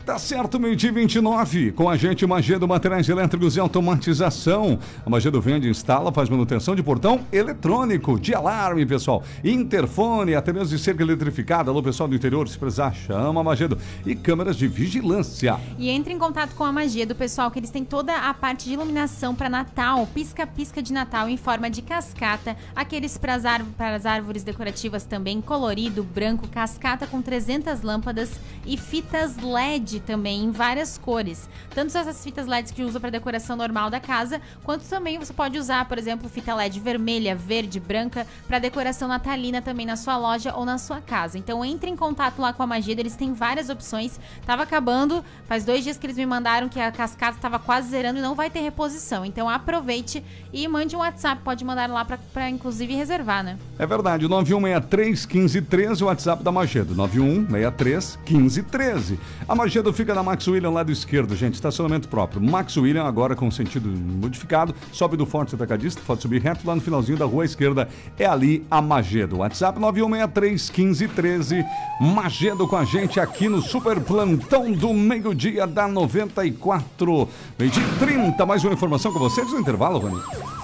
[0.09, 1.71] Tá certo, meio-dia 29.
[1.73, 4.79] Com a gente, Magedo Materiais Elétricos e Automatização.
[5.05, 9.21] A Magedo vende, instala, faz manutenção de portão eletrônico, de alarme, pessoal.
[9.43, 11.69] Interfone, até mesmo de cerca eletrificada.
[11.69, 13.77] Alô, pessoal do interior, se precisar, chama a Magedo.
[14.03, 15.59] E câmeras de vigilância.
[15.77, 18.73] E entre em contato com a Magedo, pessoal, que eles têm toda a parte de
[18.73, 23.43] iluminação para Natal, pisca-pisca de Natal em forma de cascata, aqueles para as,
[23.77, 28.31] para as árvores decorativas também, colorido, branco, cascata com 300 lâmpadas
[28.65, 31.49] e fitas LED também em várias cores.
[31.73, 35.57] Tanto essas fitas LEDs que usa para decoração normal da casa, quanto também você pode
[35.57, 40.53] usar, por exemplo, fita LED vermelha, verde, branca para decoração natalina também na sua loja
[40.55, 41.37] ou na sua casa.
[41.37, 44.19] Então entre em contato lá com a Magia, eles têm várias opções.
[44.45, 48.19] Tava acabando, faz dois dias que eles me mandaram que a cascata estava quase zerando
[48.19, 49.23] e não vai ter reposição.
[49.23, 53.57] Então aproveite e mande um WhatsApp, pode mandar lá para inclusive reservar, né?
[53.77, 59.19] É verdade, 9163 1513, o WhatsApp da Magedo, 9163 1513.
[59.47, 61.53] A Magedo Magedo fica na Max William, lado esquerdo, gente.
[61.53, 62.41] Estacionamento próprio.
[62.41, 64.75] Max William, agora com sentido modificado.
[64.91, 67.87] Sobe do Forte Atacadista, pode subir reto lá no finalzinho da rua esquerda.
[68.17, 69.37] É ali a Magedo.
[69.37, 71.65] WhatsApp 91631513.
[72.01, 77.29] Magedo com a gente aqui no Super Plantão do meio-dia da 94.
[77.57, 78.45] Meio de 30.
[78.45, 80.58] Mais uma informação com vocês no intervalo, Rony.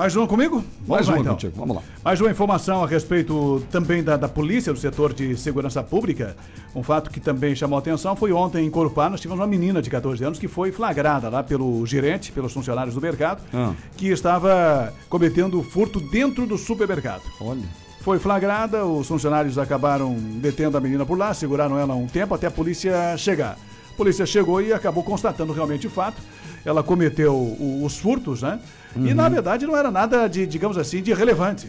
[0.00, 0.64] Mais uma comigo?
[0.86, 1.34] Vamos Mais lá, uma então.
[1.34, 1.82] contigo, vamos lá.
[2.02, 6.34] Mais uma informação a respeito também da, da polícia, do setor de segurança pública.
[6.74, 9.82] Um fato que também chamou a atenção foi ontem em Corupá, nós tivemos uma menina
[9.82, 13.74] de 14 anos que foi flagrada lá pelo gerente, pelos funcionários do mercado, ah.
[13.94, 17.20] que estava cometendo furto dentro do supermercado.
[17.38, 17.60] Olha.
[18.00, 22.46] Foi flagrada, os funcionários acabaram detendo a menina por lá, seguraram ela um tempo até
[22.46, 23.58] a polícia chegar.
[23.92, 26.22] A polícia chegou e acabou constatando realmente o fato.
[26.64, 27.36] Ela cometeu
[27.84, 28.58] os furtos, né?
[28.96, 29.06] Uhum.
[29.06, 31.68] E na verdade não era nada de, digamos assim, de relevante.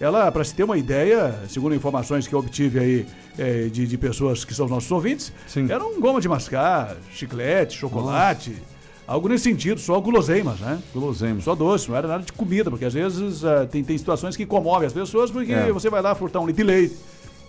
[0.00, 3.06] Ela, para se ter uma ideia, segundo informações que eu obtive aí
[3.38, 5.70] é, de, de, pessoas que são nossos ouvintes, Sim.
[5.70, 8.50] era um goma de mascar, chiclete, chocolate.
[8.50, 8.74] Nossa.
[9.06, 10.78] Algo nesse sentido, só guloseimas, né?
[10.92, 11.44] Guloseimas.
[11.44, 14.46] Só doce, não era nada de comida, porque às vezes uh, tem, tem situações que
[14.46, 15.70] comovem as pessoas, porque é.
[15.70, 16.96] você vai lá furtar um litro de leite,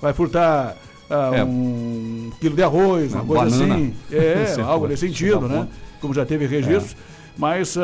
[0.02, 0.76] vai furtar
[1.10, 1.44] uh, é.
[1.46, 3.76] um quilo de arroz, uma, uma coisa banana.
[3.76, 3.94] assim.
[4.12, 5.68] É, algo nesse sentido, né?
[6.02, 6.94] Como já teve registros.
[7.12, 7.14] É.
[7.38, 7.82] Mas uh,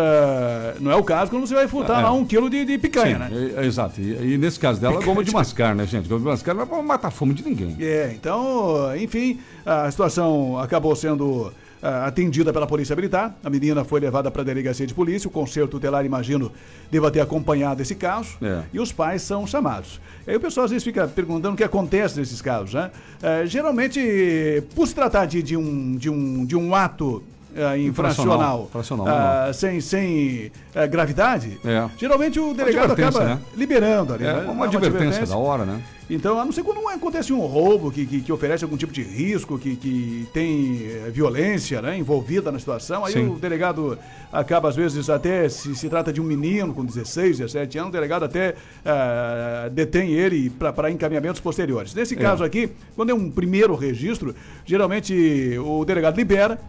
[0.80, 2.04] não é o caso quando você vai furtar é.
[2.04, 3.54] lá um quilo de, de picanha, Sim, né?
[3.58, 4.00] É, é, exato.
[4.00, 6.08] E, e, nesse caso dela, goma de mascar, né, gente?
[6.08, 7.76] Goma de mascar não vai matar a fome de ninguém.
[7.80, 13.36] É, então, enfim, a situação acabou sendo Uh, atendida pela Polícia Militar.
[13.44, 15.28] A menina foi levada para a delegacia de polícia.
[15.28, 16.52] O conselho tutelar, imagino,
[16.92, 18.38] deva ter acompanhado esse caso.
[18.40, 18.62] É.
[18.72, 20.00] E os pais são chamados.
[20.28, 22.92] Aí o pessoal às vezes fica perguntando o que acontece nesses casos, né?
[23.18, 27.24] Uh, geralmente, por se tratar de, de, um, de, um, de um ato
[27.56, 31.90] uh, infracional, uh, sem, sem uh, gravidade, é.
[31.98, 33.40] geralmente o delegado acaba né?
[33.56, 34.26] liberando ali.
[34.26, 34.42] É, né?
[34.42, 35.82] uma, advertência, advertência da hora, né?
[36.10, 39.02] Então, a não ser quando acontece um roubo que, que, que oferece algum tipo de
[39.02, 43.30] risco, que, que tem violência né, envolvida na situação, aí Sim.
[43.30, 43.98] o delegado
[44.30, 47.94] acaba, às vezes, até se se trata de um menino com 16, 17 anos, o
[47.94, 51.94] delegado até uh, detém ele para encaminhamentos posteriores.
[51.94, 52.18] Nesse é.
[52.18, 54.36] caso aqui, quando é um primeiro registro,
[54.66, 56.60] geralmente o delegado libera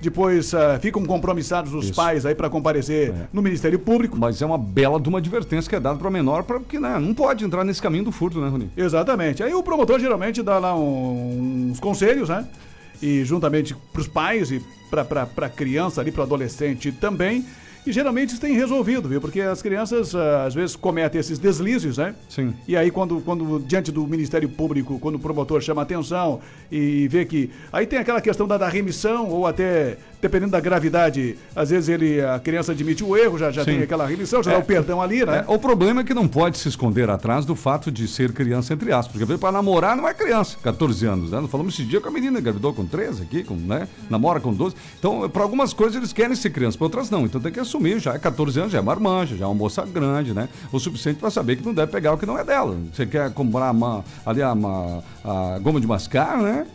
[0.00, 1.94] depois uh, ficam compromissados os Isso.
[1.94, 3.28] pais aí para comparecer é.
[3.32, 4.16] no Ministério Público.
[4.16, 7.14] Mas é uma bela de uma advertência que é dada para menor, porque né, não
[7.14, 8.70] pode entrar nesse caminho do furto, né, Rony?
[8.76, 9.42] Exatamente.
[9.42, 12.46] Aí o promotor geralmente dá lá um, uns conselhos, né?
[13.02, 17.44] E juntamente para os pais e para a criança ali, para o adolescente também.
[17.86, 19.20] E geralmente isso tem resolvido, viu?
[19.20, 22.14] Porque as crianças ah, às vezes cometem esses deslizes, né?
[22.28, 22.54] Sim.
[22.66, 27.24] E aí quando, quando diante do Ministério Público, quando o promotor chama atenção e vê
[27.24, 31.88] que aí tem aquela questão da, da remissão ou até dependendo da gravidade, às vezes
[31.88, 34.64] ele a criança admite o erro, já, já tem aquela remissão, já é, dá o
[34.64, 35.44] perdão ali, né?
[35.46, 38.74] É, o problema é que não pode se esconder atrás do fato de ser criança
[38.74, 41.40] entre aspas, porque para namorar não é criança, 14 anos, né?
[41.40, 43.88] Não falamos esse dia com a menina engravidou com 13 aqui, com, né?
[44.10, 44.74] Namora com 12.
[44.98, 47.24] Então, para algumas coisas eles querem ser criança, para outras não.
[47.24, 49.84] Então tem que assumir, já é 14 anos, já é marmanja, já é uma moça
[49.84, 50.48] grande, né?
[50.72, 52.76] O suficiente para saber que não deve pegar o que não é dela.
[52.92, 56.66] Você quer comprar uma, ali a, uma, a goma de mascar, né?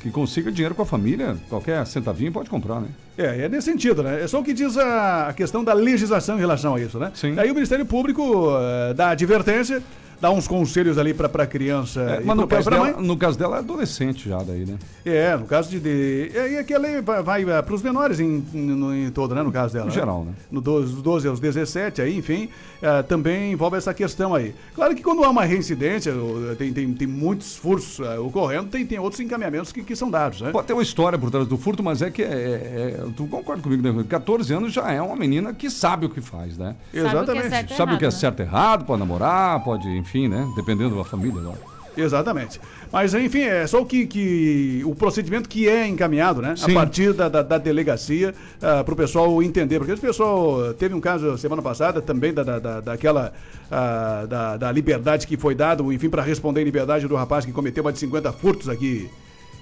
[0.00, 2.88] Que consiga dinheiro com a família, qualquer centavinho pode comprar, né?
[3.16, 4.22] É, é nesse sentido, né?
[4.22, 7.10] É só o que diz a, questão da legislação em relação a isso, né?
[7.14, 7.34] Sim.
[7.38, 9.82] Aí o Ministério Público uh, dá advertência
[10.24, 12.00] dá uns conselhos ali para a criança.
[12.00, 14.78] É, mas no caso, dela, no caso dela é adolescente já daí, né?
[15.04, 15.78] É, no caso de.
[15.78, 19.34] de e aqui a lei vai, vai é, para os menores em, em, em, todo,
[19.34, 19.42] né?
[19.42, 19.84] No caso dela.
[19.84, 19.94] No né?
[19.94, 20.32] geral, né?
[20.50, 22.48] No 12, 12 aos 17, aí, enfim,
[22.80, 24.54] é, também envolve essa questão aí.
[24.74, 26.14] Claro que quando há uma reincidência,
[26.56, 30.40] tem, tem, tem muitos furtos é, ocorrendo, tem, tem outros encaminhamentos que, que são dados,
[30.40, 30.52] né?
[30.52, 33.26] Pode ter uma história por trás do furto, mas é que é, é, é tu
[33.26, 34.04] concorda comigo, né?
[34.08, 36.74] 14 anos já é uma menina que sabe o que faz, né?
[36.94, 37.26] Exatamente.
[37.26, 40.13] Sabe o que é certo, sabe o que é certo errado, pode namorar, pode, enfim,
[40.28, 40.50] né?
[40.56, 41.74] Dependendo a família agora.
[41.96, 42.60] Exatamente.
[42.92, 46.54] Mas, enfim, é só o que, que o procedimento que é encaminhado, né?
[46.56, 46.72] Sim.
[46.72, 49.78] A partir da, da, da delegacia, uh, ah, para o pessoal entender.
[49.78, 53.32] Porque o pessoal teve um caso semana passada também da, da, daquela
[53.66, 57.52] uh, da, da liberdade que foi dada, enfim, para responder em liberdade do rapaz que
[57.52, 59.08] cometeu mais de 50 furtos aqui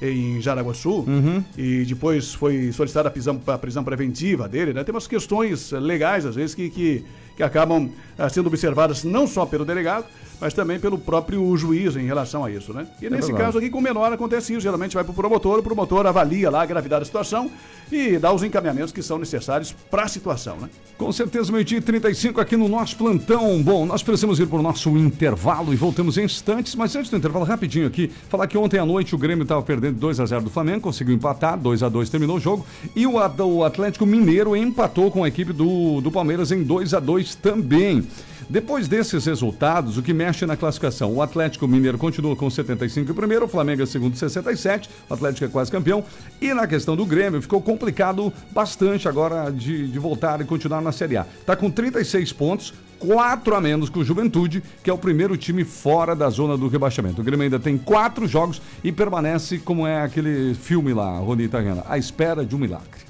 [0.01, 1.45] em Jaraguá Sul uhum.
[1.57, 4.83] e depois foi solicitada a prisão, a prisão preventiva dele, né?
[4.83, 7.05] Tem umas questões legais, às vezes, que, que,
[7.37, 7.89] que acabam
[8.19, 10.07] uh, sendo observadas não só pelo delegado,
[10.43, 12.85] mas também pelo próprio juiz em relação a isso, né?
[13.01, 13.45] E é nesse verdade.
[13.45, 14.61] caso aqui, com o menor, acontece isso.
[14.61, 17.49] Geralmente vai para o promotor, o promotor avalia lá a gravidade da situação
[17.93, 20.69] e dá os encaminhamentos que são necessários para a situação, né?
[20.99, 23.63] Com certeza, meio-dia 35 aqui no nosso plantão.
[23.63, 27.17] Bom, nós precisamos ir para o nosso intervalo e voltamos em instantes, mas antes do
[27.17, 30.43] intervalo, rapidinho aqui, falar que ontem à noite o Grêmio estava perdendo 2 a 0
[30.43, 34.57] do Flamengo, conseguiu empatar, 2 a 2 terminou o jogo, e o, o Atlético Mineiro
[34.57, 38.05] empatou com a equipe do, do Palmeiras em 2 a 2 também.
[38.53, 41.11] Depois desses resultados, o que mexe na classificação?
[41.15, 45.47] O Atlético Mineiro continua com 75 em primeiro, o Flamengo é segundo 67, o Atlético
[45.47, 46.05] é quase campeão.
[46.39, 50.93] E na questão do Grêmio, ficou complicado bastante agora de, de voltar e continuar na
[50.93, 51.27] Série A.
[51.41, 55.65] Está com 36 pontos, quatro a menos que o Juventude, que é o primeiro time
[55.65, 57.23] fora da zona do rebaixamento.
[57.23, 61.85] O Grêmio ainda tem quatro jogos e permanece como é aquele filme lá, Rony Italiana,
[61.89, 63.01] à espera de um milagre.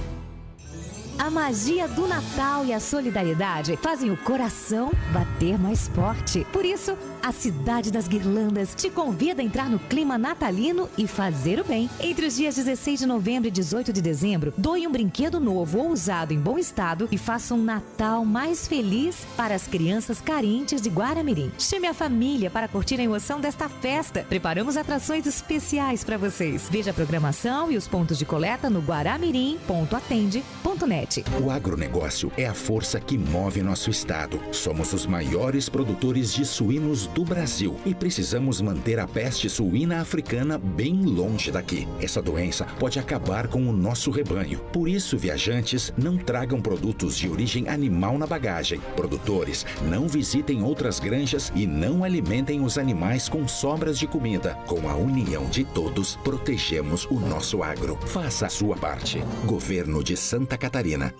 [1.21, 6.47] A magia do Natal e a solidariedade fazem o coração bater mais forte.
[6.51, 11.59] Por isso, a Cidade das Guirlandas te convida a entrar no clima natalino e fazer
[11.59, 11.89] o bem.
[11.99, 15.91] Entre os dias 16 de novembro e 18 de dezembro, doe um brinquedo novo ou
[15.91, 20.89] usado em bom estado e faça um Natal mais feliz para as crianças carentes de
[20.89, 21.51] Guaramirim.
[21.59, 24.25] Chame a família para curtir a emoção desta festa.
[24.27, 26.67] Preparamos atrações especiais para vocês.
[26.69, 31.23] Veja a programação e os pontos de coleta no guaramirim.atende.net.
[31.41, 34.41] O agronegócio é a força que move nosso estado.
[34.51, 40.57] Somos os maiores produtores de suínos do Brasil e precisamos manter a peste suína africana
[40.57, 41.87] bem longe daqui.
[41.99, 44.59] Essa doença pode acabar com o nosso rebanho.
[44.71, 48.79] Por isso, viajantes, não tragam produtos de origem animal na bagagem.
[48.95, 54.55] Produtores, não visitem outras granjas e não alimentem os animais com sobras de comida.
[54.67, 57.97] Com a união de todos, protegemos o nosso agro.
[58.07, 59.23] Faça a sua parte.
[59.45, 61.13] Governo de Santa Catarina.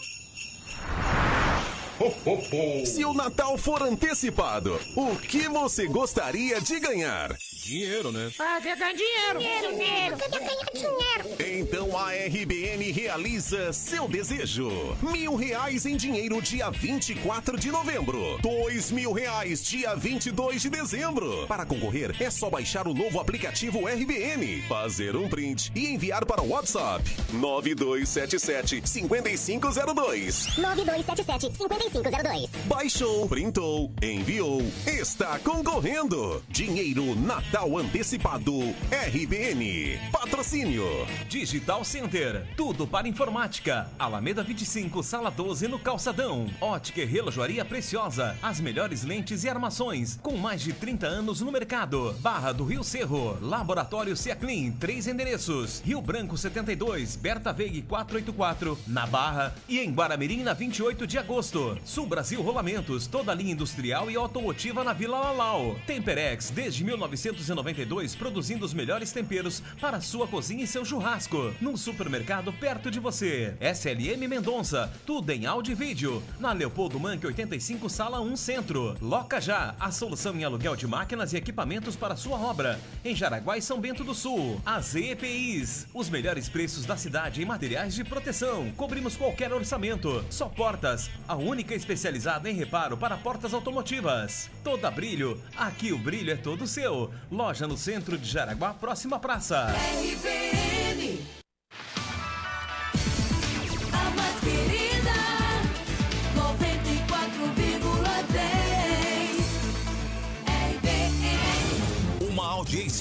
[2.86, 7.38] Se o Natal for antecipado, o que você gostaria de ganhar?
[7.64, 8.32] Dinheiro, né?
[8.40, 9.40] Ah, quer ganhar dinheiro.
[9.40, 10.18] Dinheiro, dinheiro.
[10.18, 11.60] Quer ganhar dinheiro.
[11.60, 14.98] Então a RBN realiza seu desejo.
[15.00, 18.40] Mil reais em dinheiro dia 24 de novembro.
[18.42, 21.46] Dois mil reais dia 22 de dezembro.
[21.48, 26.42] Para concorrer, é só baixar o novo aplicativo RBN, fazer um print e enviar para
[26.42, 30.58] o WhatsApp 9277 5502.
[30.58, 32.50] 9277 5502.
[32.66, 36.44] Baixou, printou, enviou, está concorrendo.
[36.50, 38.54] Dinheiro Natal Natal Antecipado
[38.90, 40.00] RBN.
[40.10, 40.86] Patrocínio.
[41.28, 42.48] Digital Center.
[42.56, 43.90] Tudo para informática.
[44.00, 46.50] Alameda 25, Sala 12 no Calçadão.
[46.62, 48.38] Ótica e Relojoaria Preciosa.
[48.42, 50.18] As melhores lentes e armações.
[50.22, 52.16] Com mais de 30 anos no mercado.
[52.22, 53.38] Barra do Rio Cerro.
[53.42, 54.72] Laboratório Ciaclin.
[54.72, 55.82] Três endereços.
[55.86, 57.18] Rio Branco 72.
[57.18, 58.80] Berta Veig 484.
[58.88, 59.54] Na Barra.
[59.68, 61.78] E em Guaramirim na 28 de agosto.
[61.84, 63.08] Sul Brasil Rolamentos.
[63.08, 65.76] Toda linha industrial e automotiva na Vila Lalau.
[65.86, 71.54] Temperex desde 1900 1992 produzindo os melhores temperos para sua cozinha e seu churrasco.
[71.60, 73.56] Num supermercado perto de você.
[73.60, 76.24] SLM Mendonça, tudo em áudio e vídeo.
[76.40, 78.96] Na Leopoldo Manque 85, sala 1 Centro.
[79.02, 82.80] Loca Já, a solução em aluguel de máquinas e equipamentos para sua obra.
[83.04, 84.62] Em Jaraguá e São Bento do Sul.
[84.66, 88.72] As EPIs, os melhores preços da cidade em materiais de proteção.
[88.78, 90.24] Cobrimos qualquer orçamento.
[90.30, 94.50] Só portas, a única especializada em reparo para portas automotivas.
[94.64, 97.12] Toda brilho, aqui o brilho é todo seu.
[97.32, 99.68] Loja no centro de Jaraguá, próxima praça.
[99.70, 100.81] RBN.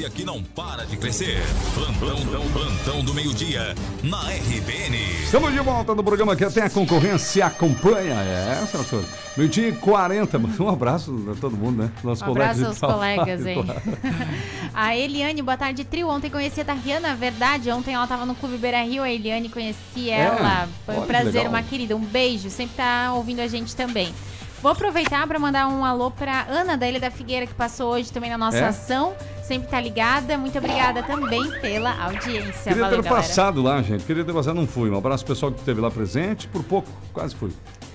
[0.01, 1.43] Audiência que não para de crescer.
[1.75, 4.97] Plantão, plantão, plantão do meio-dia, na RBN.
[5.23, 8.15] Estamos de volta no programa que até a concorrência acompanha.
[8.15, 9.05] É, senhor.
[9.37, 10.39] Meio-dia e 40.
[10.61, 11.93] Um abraço a todo mundo, né?
[12.03, 13.65] Nossos um abraço aos colegas, hein?
[14.73, 16.09] a Eliane, boa tarde, trio.
[16.09, 17.71] Ontem conheci a Tariana, verdade.
[17.71, 20.21] Ontem ela estava no Clube Beira Rio, a Eliane conheci é?
[20.21, 20.69] ela.
[20.87, 21.95] Foi um prazer, uma querida.
[21.95, 22.49] Um beijo.
[22.49, 24.15] Sempre tá ouvindo a gente também.
[24.63, 28.13] Vou aproveitar para mandar um alô para Ana da Ilha da Figueira, que passou hoje
[28.13, 28.69] também na nossa é?
[28.69, 29.15] ação.
[29.43, 30.37] sempre tá ligada.
[30.37, 32.65] Muito obrigada também pela audiência.
[32.73, 33.23] Queria Valeu, ter galera.
[33.27, 34.05] passado lá, gente.
[34.05, 34.91] Queria ter passado, não fui.
[34.91, 36.47] Um abraço pro pessoal que esteve lá presente.
[36.47, 37.51] Por pouco, quase fui.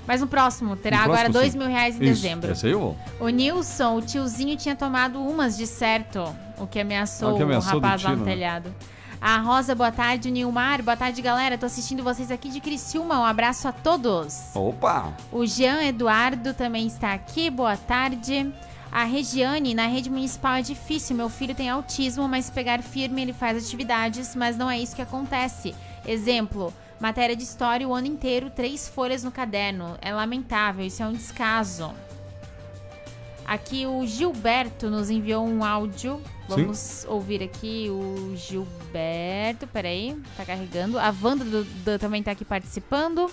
[0.07, 1.57] Mas no próximo, terá No agora próximo, dois sim.
[1.59, 2.51] mil reais em Isso, dezembro.
[2.51, 2.97] Esse aí eu vou.
[3.19, 6.23] O Nilson, o tiozinho tinha tomado umas de certo,
[6.57, 8.31] o que ameaçou, Ah, o que ameaçou o rapaz lá no né?
[8.31, 8.73] telhado.
[9.27, 10.29] A Rosa, boa tarde.
[10.29, 11.57] O Nilmar, boa tarde, galera.
[11.57, 13.19] Tô assistindo vocês aqui de Criciúma.
[13.19, 14.55] Um abraço a todos.
[14.55, 15.11] Opa!
[15.31, 17.49] O Jean Eduardo também está aqui.
[17.49, 18.53] Boa tarde.
[18.91, 21.15] A Regiane, na rede municipal é difícil.
[21.15, 24.95] Meu filho tem autismo, mas se pegar firme ele faz atividades, mas não é isso
[24.95, 25.73] que acontece.
[26.05, 29.97] Exemplo, matéria de história o ano inteiro, três folhas no caderno.
[30.03, 31.91] É lamentável, isso é um descaso.
[33.43, 36.21] Aqui o Gilberto nos enviou um áudio.
[36.47, 39.65] Vamos ouvir aqui o Gilberto.
[39.71, 40.97] Peraí, tá carregando.
[40.99, 43.29] A Wanda do- do- também tá aqui participando.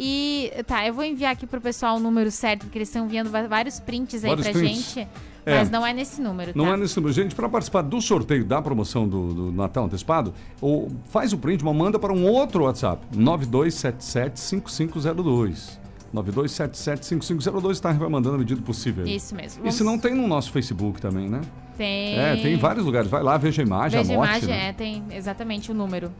[0.00, 3.30] E tá, eu vou enviar aqui pro pessoal o número certo, porque eles estão enviando
[3.48, 4.94] vários prints aí Vários pra prints.
[4.94, 5.08] gente.
[5.44, 5.58] É.
[5.58, 6.70] Mas não é nesse número, Não tá?
[6.72, 7.12] é nesse número.
[7.14, 11.64] Gente, para participar do sorteio da promoção do, do Natal Antecipado, ou faz o print,
[11.64, 13.04] mas manda para um outro WhatsApp.
[13.16, 15.78] 9277-5502.
[16.14, 19.06] 9277-5502 está vai mandando à medida possível.
[19.06, 19.66] Isso mesmo.
[19.66, 21.40] E se não tem no nosso Facebook também, né?
[21.76, 22.18] Tem.
[22.18, 23.08] É, tem em vários lugares.
[23.10, 24.30] Vai lá, veja a imagem, Veja a anote.
[24.30, 24.68] imagem, né?
[24.68, 26.10] é, tem exatamente o número.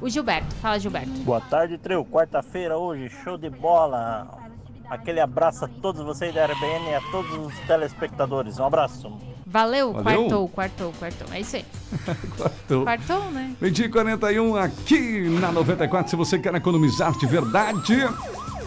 [0.00, 1.10] O Gilberto, fala Gilberto.
[1.24, 2.04] Boa tarde, trio.
[2.04, 4.28] Quarta-feira hoje, show de bola.
[4.88, 8.58] Aquele abraço a todos vocês da RBN e a todos os telespectadores.
[8.58, 9.12] Um abraço.
[9.44, 10.02] Valeu, Valeu.
[10.20, 11.26] quartou, quartou, quartou.
[11.32, 11.64] É isso aí.
[12.36, 12.84] Quartou.
[12.84, 13.56] Quartou, né?
[13.60, 16.10] Meio-dia e 41 aqui na 94.
[16.10, 17.96] Se você quer economizar de verdade,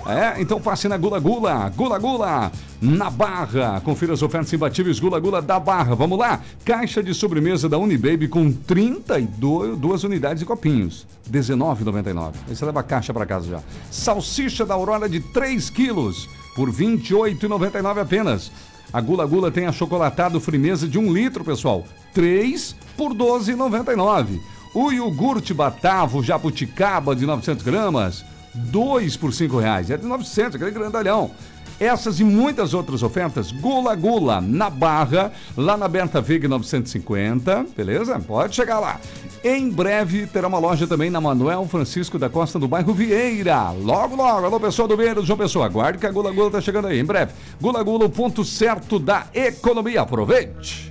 [0.07, 1.69] é, então passe na Gula Gula.
[1.75, 3.81] Gula Gula na Barra.
[3.81, 5.95] Confira as ofertas imbatíveis Gula Gula da Barra.
[5.95, 6.41] Vamos lá.
[6.65, 11.05] Caixa de sobremesa da Unibaby com 32 duas unidades de copinhos.
[11.31, 12.33] R$19,99.
[12.47, 13.59] Aí você leva a caixa para casa já.
[13.89, 18.51] Salsicha da Aurora de 3 quilos por R$ 28,99 apenas.
[18.91, 21.85] A Gula Gula tem achocolatado frimeza de 1 litro, pessoal.
[22.13, 24.39] 3 por R$ 12,99.
[24.73, 28.23] O iogurte Batavo Jabuticaba de 900 gramas,
[28.53, 29.89] 2 por 5 reais.
[29.89, 31.31] É de 900, aquele grandalhão.
[31.79, 38.19] Essas e muitas outras ofertas, Gula Gula, na Barra, lá na Berta Vig 950, beleza?
[38.19, 38.99] Pode chegar lá.
[39.43, 43.71] Em breve terá uma loja também na Manuel Francisco da Costa, do bairro Vieira.
[43.71, 44.45] Logo, logo.
[44.45, 45.65] Alô, pessoal do Vieira, João Pessoa.
[45.65, 47.31] Aguarde que a Gula Gula tá chegando aí, em breve.
[47.59, 50.01] Gula Gula, o ponto certo da economia.
[50.01, 50.90] Aproveite.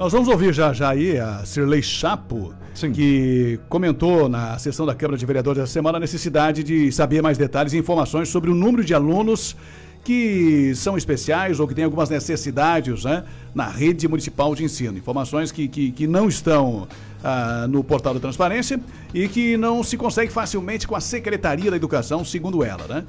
[0.00, 2.54] Nós vamos ouvir já já aí a Cirlei Chapo,
[2.94, 7.36] que comentou na sessão da Câmara de Vereadores essa semana a necessidade de saber mais
[7.36, 9.54] detalhes e informações sobre o número de alunos
[10.02, 13.24] que são especiais ou que têm algumas necessidades né,
[13.54, 14.96] na rede municipal de ensino.
[14.96, 16.88] Informações que, que, que não estão
[17.22, 18.80] ah, no portal da transparência
[19.12, 22.86] e que não se consegue facilmente com a Secretaria da Educação, segundo ela.
[22.88, 23.04] Né?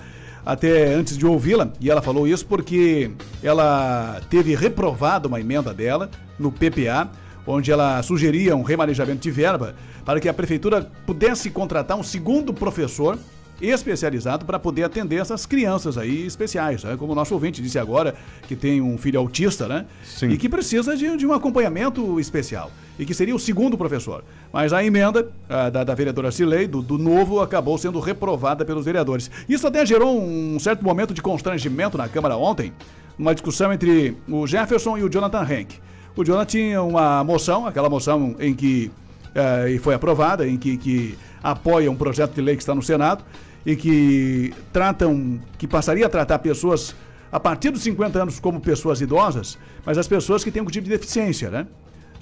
[0.46, 3.12] Até antes de ouvi-la, e ela falou isso porque
[3.44, 7.10] ela teve reprovado uma emenda dela no PPA,
[7.46, 12.54] onde ela sugeria um remanejamento de verba para que a prefeitura pudesse contratar um segundo
[12.54, 13.18] professor
[13.62, 16.95] especializado para poder atender essas crianças aí especiais, né?
[16.97, 18.16] como o nosso ouvinte disse agora,
[18.47, 19.86] que tem um filho autista, né?
[20.03, 20.30] Sim.
[20.30, 22.72] E que precisa de, de um acompanhamento especial.
[22.99, 24.24] E que seria o segundo professor.
[24.51, 28.86] Mas a emenda ah, da, da vereadora Cilei, do, do novo, acabou sendo reprovada pelos
[28.86, 29.32] vereadores.
[29.47, 32.74] Isso até gerou um certo momento de constrangimento na Câmara ontem,
[33.18, 35.80] uma discussão entre o Jefferson e o Jonathan Henk.
[36.16, 38.91] O Jonathan tinha uma moção, aquela moção em que
[39.34, 42.82] eh, e foi aprovada, em que, que apoia um projeto de lei que está no
[42.82, 43.24] Senado
[43.66, 46.95] e que tratam, que passaria a tratar pessoas
[47.32, 50.84] a partir dos 50 anos como pessoas idosas, mas as pessoas que têm algum tipo
[50.84, 51.68] de deficiência, né?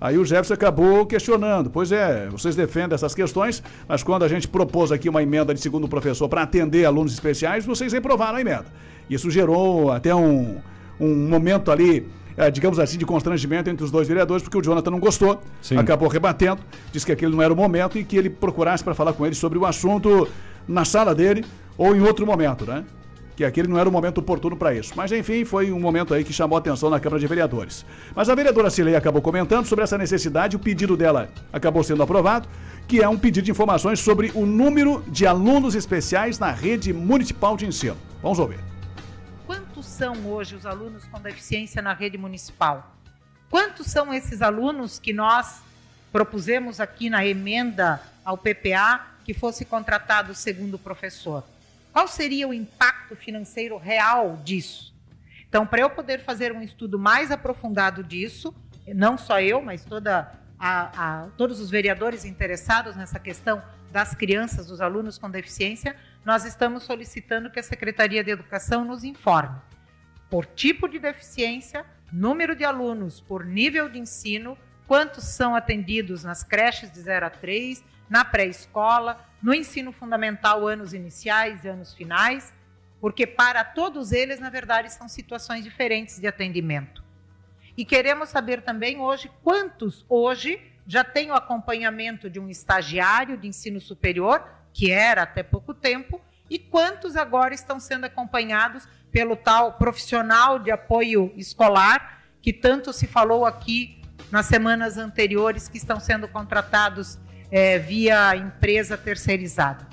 [0.01, 1.69] Aí o Jefferson acabou questionando.
[1.69, 5.59] Pois é, vocês defendem essas questões, mas quando a gente propôs aqui uma emenda de
[5.59, 8.65] segundo professor para atender alunos especiais, vocês reprovaram a emenda.
[9.09, 10.57] Isso gerou até um,
[10.99, 14.91] um momento ali, eh, digamos assim, de constrangimento entre os dois vereadores, porque o Jonathan
[14.91, 15.77] não gostou, Sim.
[15.77, 16.61] acabou rebatendo,
[16.93, 19.35] disse que aquele não era o momento e que ele procurasse para falar com ele
[19.35, 20.29] sobre o assunto
[20.70, 21.43] na sala dele
[21.78, 22.86] ou em outro momento, né?
[23.36, 24.93] Que aquele não era o momento oportuno para isso.
[24.95, 27.86] Mas enfim, foi um momento aí que chamou a atenção na Câmara de Vereadores.
[28.13, 32.47] Mas a vereadora Cilei acabou comentando sobre essa necessidade, o pedido dela acabou sendo aprovado,
[32.88, 37.55] que é um pedido de informações sobre o número de alunos especiais na rede municipal
[37.55, 37.97] de ensino.
[38.22, 38.59] Vamos ouvir.
[39.47, 42.93] Quantos são hoje os alunos com deficiência na rede municipal?
[43.49, 45.61] Quantos são esses alunos que nós
[46.11, 51.43] propusemos aqui na emenda ao PPA que fosse contratado o segundo professor?
[51.93, 54.91] Qual seria o impacto financeiro real disso?
[55.47, 58.55] Então, para eu poder fazer um estudo mais aprofundado disso,
[58.88, 63.61] não só eu, mas toda a, a, todos os vereadores interessados nessa questão
[63.91, 69.03] das crianças, dos alunos com deficiência, nós estamos solicitando que a Secretaria de Educação nos
[69.03, 69.59] informe
[70.27, 74.57] por tipo de deficiência, número de alunos por nível de ensino,
[74.88, 80.93] quantos são atendidos nas creches de 0 a 3, na pré-escola, no ensino fundamental, anos
[80.93, 82.53] iniciais e anos finais,
[82.99, 87.03] porque para todos eles, na verdade, são situações diferentes de atendimento.
[87.78, 93.47] E queremos saber também hoje quantos hoje já têm o acompanhamento de um estagiário de
[93.47, 94.43] ensino superior,
[94.74, 100.72] que era até pouco tempo, e quantos agora estão sendo acompanhados pelo tal profissional de
[100.72, 104.01] apoio escolar, que tanto se falou aqui
[104.32, 107.18] nas semanas anteriores, que estão sendo contratados
[107.51, 109.87] é, via empresa terceirizada.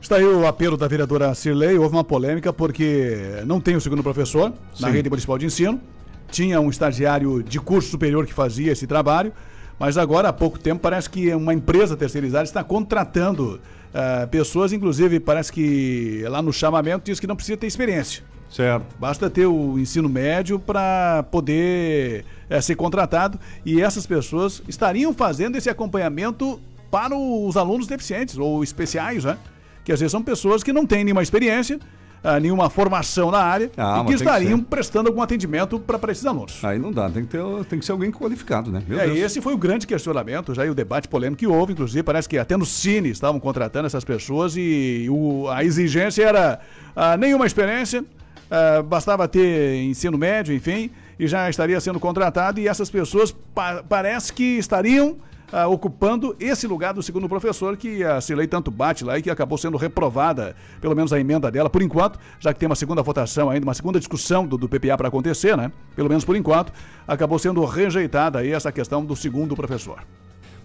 [0.00, 1.78] Está aí o apelo da vereadora Cirlei.
[1.78, 4.82] Houve uma polêmica porque não tem o segundo professor Sim.
[4.82, 5.80] na rede municipal de ensino.
[6.28, 9.32] Tinha um estagiário de curso superior que fazia esse trabalho.
[9.78, 13.60] Mas agora, há pouco tempo, parece que uma empresa terceirizada está contratando
[13.92, 18.22] uh, pessoas, inclusive, parece que lá no chamamento diz que não precisa ter experiência.
[18.50, 18.84] Certo.
[18.98, 25.56] Basta ter o ensino médio para poder é, ser contratado e essas pessoas estariam fazendo
[25.56, 29.38] esse acompanhamento para os alunos deficientes ou especiais, né?
[29.82, 31.80] Que às vezes são pessoas que não têm nenhuma experiência,
[32.22, 36.26] ah, nenhuma formação na área ah, e que estariam que prestando algum atendimento para esses
[36.26, 36.62] alunos.
[36.62, 38.82] Aí não dá, tem que, ter, tem que ser alguém qualificado, né?
[38.86, 39.18] Meu é, Deus.
[39.18, 42.36] esse foi o grande questionamento, já e o debate polêmico que houve, inclusive, parece que
[42.38, 46.60] até no Cine estavam contratando essas pessoas e o, a exigência era
[46.94, 48.04] ah, nenhuma experiência,
[48.52, 53.82] ah, bastava ter ensino médio, enfim, e já estaria sendo contratado, e essas pessoas pa
[53.82, 55.16] parece que estariam
[55.52, 59.28] Uh, ocupando esse lugar do segundo professor, que a Cirlei tanto bate lá e que
[59.28, 63.02] acabou sendo reprovada, pelo menos a emenda dela, por enquanto, já que tem uma segunda
[63.02, 65.70] votação ainda, uma segunda discussão do, do PPA para acontecer, né?
[65.94, 66.72] Pelo menos por enquanto,
[67.06, 70.02] acabou sendo rejeitada aí essa questão do segundo professor.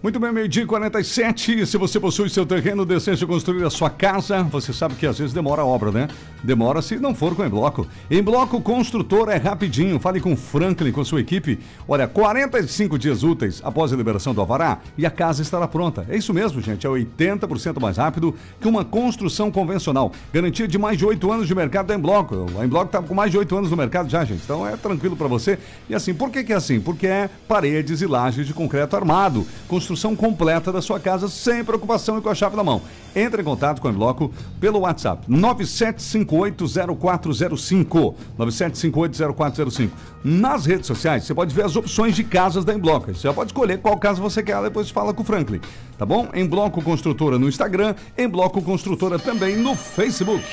[0.00, 1.66] Muito bem, meio-dia 47.
[1.66, 5.34] Se você possui seu terreno, deseja construir a sua casa, você sabe que às vezes
[5.34, 6.06] demora a obra, né?
[6.40, 7.84] Demora se não for com em bloco.
[8.08, 9.98] Em bloco construtor é rapidinho.
[9.98, 11.58] Fale com Franklin, com sua equipe.
[11.88, 16.06] Olha, 45 dias úteis após a liberação do Avará e a casa estará pronta.
[16.08, 16.86] É isso mesmo, gente.
[16.86, 20.12] É 80% mais rápido que uma construção convencional.
[20.32, 22.46] Garantia de mais de 8 anos de mercado da Embloco.
[22.56, 24.42] A Embloco está com mais de 8 anos no mercado já, gente.
[24.44, 25.58] Então é tranquilo para você.
[25.88, 26.78] E assim, por que, que é assim?
[26.78, 29.44] Porque é paredes e lajes de concreto armado.
[29.88, 32.82] Construção completa da sua casa sem preocupação e com a chave na mão.
[33.16, 34.30] Entre em contato com o Bloco
[34.60, 38.14] pelo WhatsApp 97580405.
[38.38, 39.90] 97580405.
[40.22, 43.14] Nas redes sociais, você pode ver as opções de casas da Embloco.
[43.14, 45.62] Você já pode escolher qual casa você quer, depois fala com o Franklin.
[45.96, 46.28] Tá bom?
[46.34, 50.44] Em Bloco Construtora no Instagram, em Bloco Construtora também no Facebook.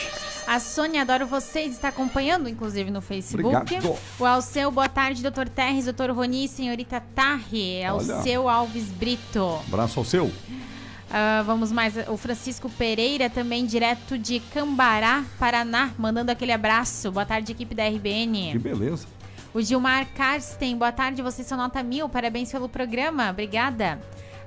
[0.48, 3.56] A Sônia Adoro Vocês está acompanhando, inclusive, no Facebook.
[3.56, 3.98] Obrigado.
[4.20, 7.84] O Alceu, boa tarde, doutor Terres, doutor Roni, senhorita Tarri.
[7.84, 9.60] Alceu Alves Brito.
[9.68, 10.26] Abraço ao seu.
[10.26, 11.96] Uh, vamos mais.
[12.08, 17.12] O Francisco Pereira, também direto de Cambará, Paraná, mandando aquele abraço.
[17.12, 18.52] Boa tarde, equipe da RBN.
[18.52, 19.08] Que beleza.
[19.52, 24.00] O Gilmar Karsten, boa tarde, vocês são nota mil, parabéns pelo programa, obrigada.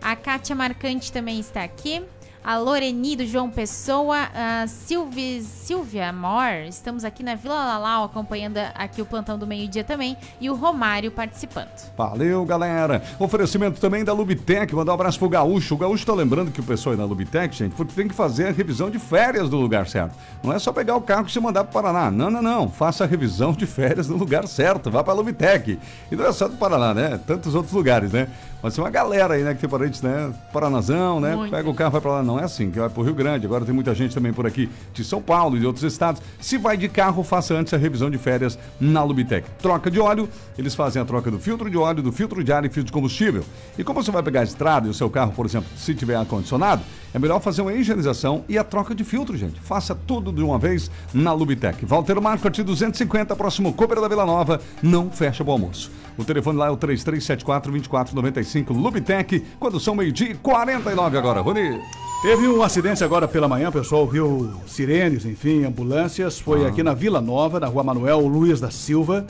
[0.02, 2.04] A Kátia Marcante também está aqui
[2.48, 8.56] a Loreni do João Pessoa, a Silvia, Silvia Mor, estamos aqui na Vila Lalau acompanhando
[8.74, 11.68] aqui o plantão do meio-dia também e o Romário participando.
[11.94, 13.02] Valeu, galera.
[13.18, 15.74] Oferecimento também da Lubitec, mandar um abraço pro Gaúcho.
[15.74, 18.48] O Gaúcho tá lembrando que o pessoal aí na Lubitec, gente, porque tem que fazer
[18.48, 20.14] a revisão de férias do lugar certo.
[20.42, 22.10] Não é só pegar o carro e se mandar pro Paraná.
[22.10, 22.70] Não, não, não.
[22.70, 24.90] Faça a revisão de férias no lugar certo.
[24.90, 25.78] Vá pra Lubitec.
[26.10, 27.20] E não é só do Paraná, né?
[27.26, 28.26] Tantos outros lugares, né?
[28.62, 30.32] Mas tem uma galera aí, né, que tem parentes, né?
[30.52, 31.36] Paranazão, né?
[31.36, 31.50] Muito.
[31.50, 32.22] Pega o carro, vai pra lá.
[32.22, 33.46] Não é assim, que vai pro Rio Grande.
[33.46, 36.20] Agora tem muita gente também por aqui de São Paulo e de outros estados.
[36.40, 39.48] Se vai de carro, faça antes a revisão de férias na Lubitec.
[39.62, 40.28] Troca de óleo,
[40.58, 42.92] eles fazem a troca do filtro de óleo, do filtro de ar e filtro de
[42.92, 43.44] combustível.
[43.78, 46.16] E como você vai pegar a estrada e o seu carro, por exemplo, se tiver
[46.16, 46.82] ar-condicionado,
[47.12, 49.58] é melhor fazer uma higienização e a troca de filtro, gente.
[49.60, 51.84] Faça tudo de uma vez na Lubitec.
[51.86, 54.60] Walter Marco, 250, próximo Cooper da Vila Nova.
[54.82, 55.90] Não fecha o almoço.
[56.18, 61.40] O telefone lá é o 3374-2495 Lubitec, quando são meio-dia e 49 agora.
[61.40, 61.80] Rony.
[62.20, 66.40] Teve um acidente agora pela manhã, pessoal viu sirenes, enfim, ambulâncias.
[66.40, 66.68] Foi ah.
[66.68, 69.24] aqui na Vila Nova, na rua Manuel Luiz da Silva.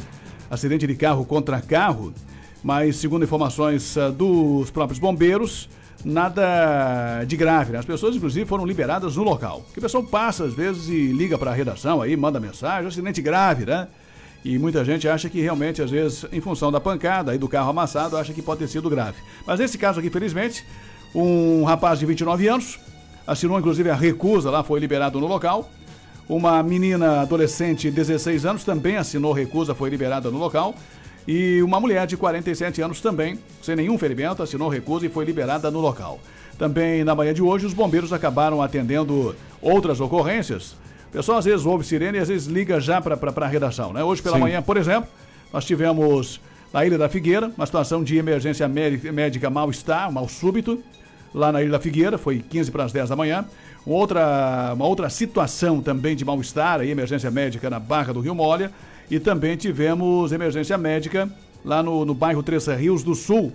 [0.51, 2.15] Acidente de carro contra carro.
[2.63, 5.69] Mas, segundo informações uh, dos próprios bombeiros,
[6.05, 7.73] nada de grave.
[7.73, 7.79] Né?
[7.79, 9.65] As pessoas, inclusive, foram liberadas no local.
[9.73, 13.21] Que o pessoal passa, às vezes, e liga para a redação aí, manda mensagem, acidente
[13.21, 13.89] grave, né?
[14.45, 17.71] E muita gente acha que realmente, às vezes, em função da pancada e do carro
[17.71, 19.17] amassado, acha que pode ter sido grave.
[19.45, 20.65] Mas nesse caso aqui, felizmente,
[21.15, 22.79] um rapaz de 29 anos
[23.29, 25.71] assinou inclusive a recusa lá, foi liberado no local.
[26.27, 30.75] Uma menina adolescente de 16 anos também assinou recusa, foi liberada no local.
[31.29, 35.71] E uma mulher de 47 anos também, sem nenhum ferimento, assinou recusa e foi liberada
[35.71, 36.19] no local.
[36.59, 40.75] Também na manhã de hoje, os bombeiros acabaram atendendo outras ocorrências
[41.09, 44.05] o pessoal às vezes ouve sirene e às vezes liga já para a redação, né?
[44.05, 44.43] Hoje pela Sim.
[44.43, 45.09] manhã, por exemplo,
[45.53, 46.39] nós tivemos
[46.71, 50.83] Na Ilha da Figueira, uma situação de emergência médica mal-estar, mal súbito.
[51.35, 53.47] Lá na Ilha da Figueira, foi 15 para as 10 da manhã.
[53.87, 58.71] Outra, uma outra situação também de mal-estar, emergência médica na Barra do Rio Molha.
[59.11, 61.29] E também tivemos emergência médica
[61.65, 63.53] lá no, no bairro Três Rios do Sul.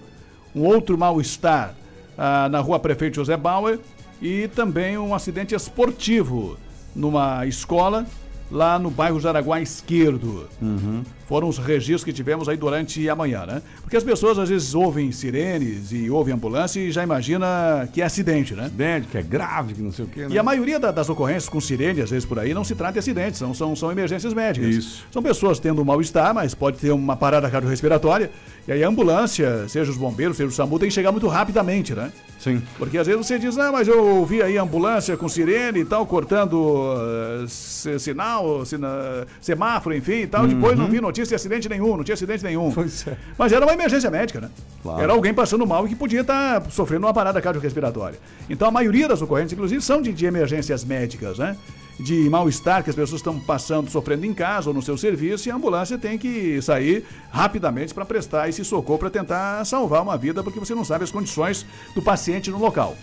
[0.55, 1.75] Um outro mal-estar
[2.17, 3.79] ah, na rua Prefeito José Bauer.
[4.21, 6.57] E também um acidente esportivo
[6.95, 8.05] numa escola
[8.49, 10.47] lá no bairro Jaraguá Esquerdo.
[10.61, 11.03] Uhum.
[11.33, 13.63] Foram os registros que tivemos aí durante a manhã, né?
[13.81, 18.05] Porque as pessoas às vezes ouvem sirenes e ouvem ambulância e já imagina que é
[18.05, 18.65] acidente, né?
[18.65, 20.27] Acidente, que é grave, que não sei o quê, né?
[20.29, 22.93] E a maioria da, das ocorrências com sirene, às vezes por aí, não se trata
[22.93, 24.75] de acidentes, são, são, são emergências médicas.
[24.75, 25.07] Isso.
[25.09, 28.29] São pessoas tendo um mal-estar, mas pode ter uma parada cardiorrespiratória.
[28.67, 31.95] E aí a ambulância, seja os bombeiros, seja o SAMU, tem que chegar muito rapidamente,
[31.95, 32.11] né?
[32.43, 32.61] Sim.
[32.77, 36.05] Porque às vezes você diz, ah, mas eu ouvi aí ambulância com sirene e tal,
[36.05, 40.43] cortando uh, sinal, sina, semáforo, enfim e tal.
[40.43, 40.49] Uhum.
[40.49, 42.71] Depois não vi notícia de acidente nenhum, não tinha acidente nenhum.
[42.71, 43.17] Pois é.
[43.37, 44.49] Mas era uma emergência médica, né?
[44.81, 45.01] Claro.
[45.01, 48.19] Era alguém passando mal e que podia estar tá sofrendo uma parada cardiorrespiratória.
[48.49, 51.57] Então a maioria das ocorrências, inclusive, são de, de emergências médicas, né?
[51.99, 55.51] de mal-estar que as pessoas estão passando, sofrendo em casa ou no seu serviço, e
[55.51, 60.43] a ambulância tem que sair rapidamente para prestar esse socorro para tentar salvar uma vida,
[60.43, 62.95] porque você não sabe as condições do paciente no local.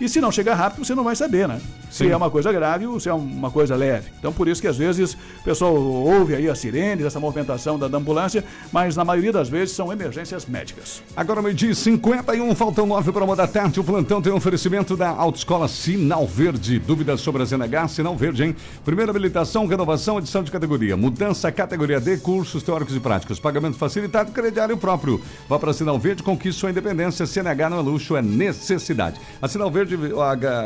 [0.00, 1.60] E se não chegar rápido, você não vai saber, né?
[1.90, 2.04] Sim.
[2.04, 4.10] Se é uma coisa grave ou se é uma coisa leve.
[4.18, 7.88] Então, por isso que às vezes o pessoal ouve aí as sirenes, essa movimentação da,
[7.88, 11.02] da ambulância, mas na maioria das vezes são emergências médicas.
[11.16, 13.80] Agora, meio-dia 51, faltam 9 para uma da tarde.
[13.80, 16.78] O plantão tem um oferecimento da Autoescola Sinal Verde.
[16.78, 17.88] Dúvidas sobre a ZNH?
[17.88, 18.56] Sinal Verde, hein?
[18.84, 20.96] Primeira habilitação, renovação, edição de categoria.
[20.96, 23.40] Mudança, categoria D, cursos teóricos e práticos.
[23.40, 25.20] Pagamento facilitado, crediário próprio.
[25.48, 27.26] Vá para Sinal Verde, conquiste sua independência.
[27.26, 29.20] CNH não é luxo, é necessidade.
[29.40, 29.87] A Sinal Verde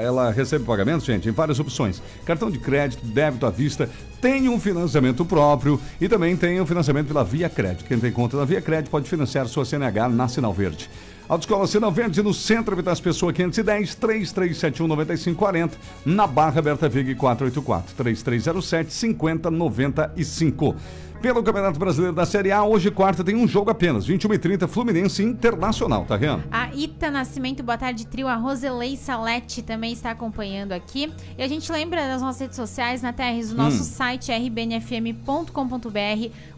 [0.02, 2.02] ela recebe pagamento, gente, em várias opções.
[2.24, 3.88] Cartão de crédito, débito à vista,
[4.20, 7.84] tem um financiamento próprio e também tem um financiamento pela Via Crédito.
[7.84, 10.88] Quem tem conta na Via Crédito pode financiar sua CNH na Sinal Verde.
[11.28, 17.94] Autoescola Sinal Verde no centro, Vitas Pessoa 510 3371 9540, na Barra Berta Vig 484
[17.96, 20.76] 3307 5095
[21.22, 22.64] pelo Campeonato Brasileiro da Série A.
[22.64, 24.04] Hoje, quarta, tem um jogo apenas.
[24.04, 26.42] 21 e 30 Fluminense Internacional, tá vendo?
[26.50, 28.26] A Ita Nascimento, boa tarde, trio.
[28.26, 31.12] A Roselei Salete também está acompanhando aqui.
[31.38, 33.84] E a gente lembra das nossas redes sociais, na Terres, o nosso hum.
[33.84, 35.52] site rbnfm.com.br,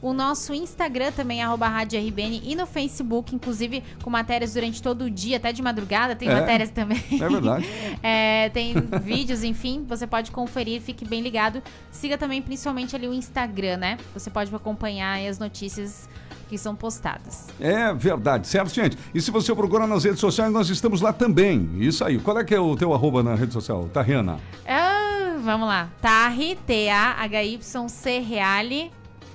[0.01, 5.03] o nosso Instagram também, arroba Rádio RBN, e no Facebook, inclusive, com matérias durante todo
[5.03, 7.05] o dia, até de madrugada, tem é, matérias também.
[7.13, 7.69] É verdade.
[8.03, 11.63] é, tem vídeos, enfim, você pode conferir, fique bem ligado.
[11.91, 13.99] Siga também, principalmente ali o Instagram, né?
[14.15, 16.09] Você pode acompanhar as notícias
[16.49, 17.47] que são postadas.
[17.59, 18.99] É verdade, certo, gente?
[19.15, 21.71] E se você procurar nas redes sociais, nós estamos lá também.
[21.79, 22.19] Isso aí.
[22.19, 24.39] Qual é que é o teu arroba na rede social, Tariana?
[24.67, 25.89] Ah, vamos lá.
[26.01, 28.91] Tarri, T-A-H-Y-C Reale.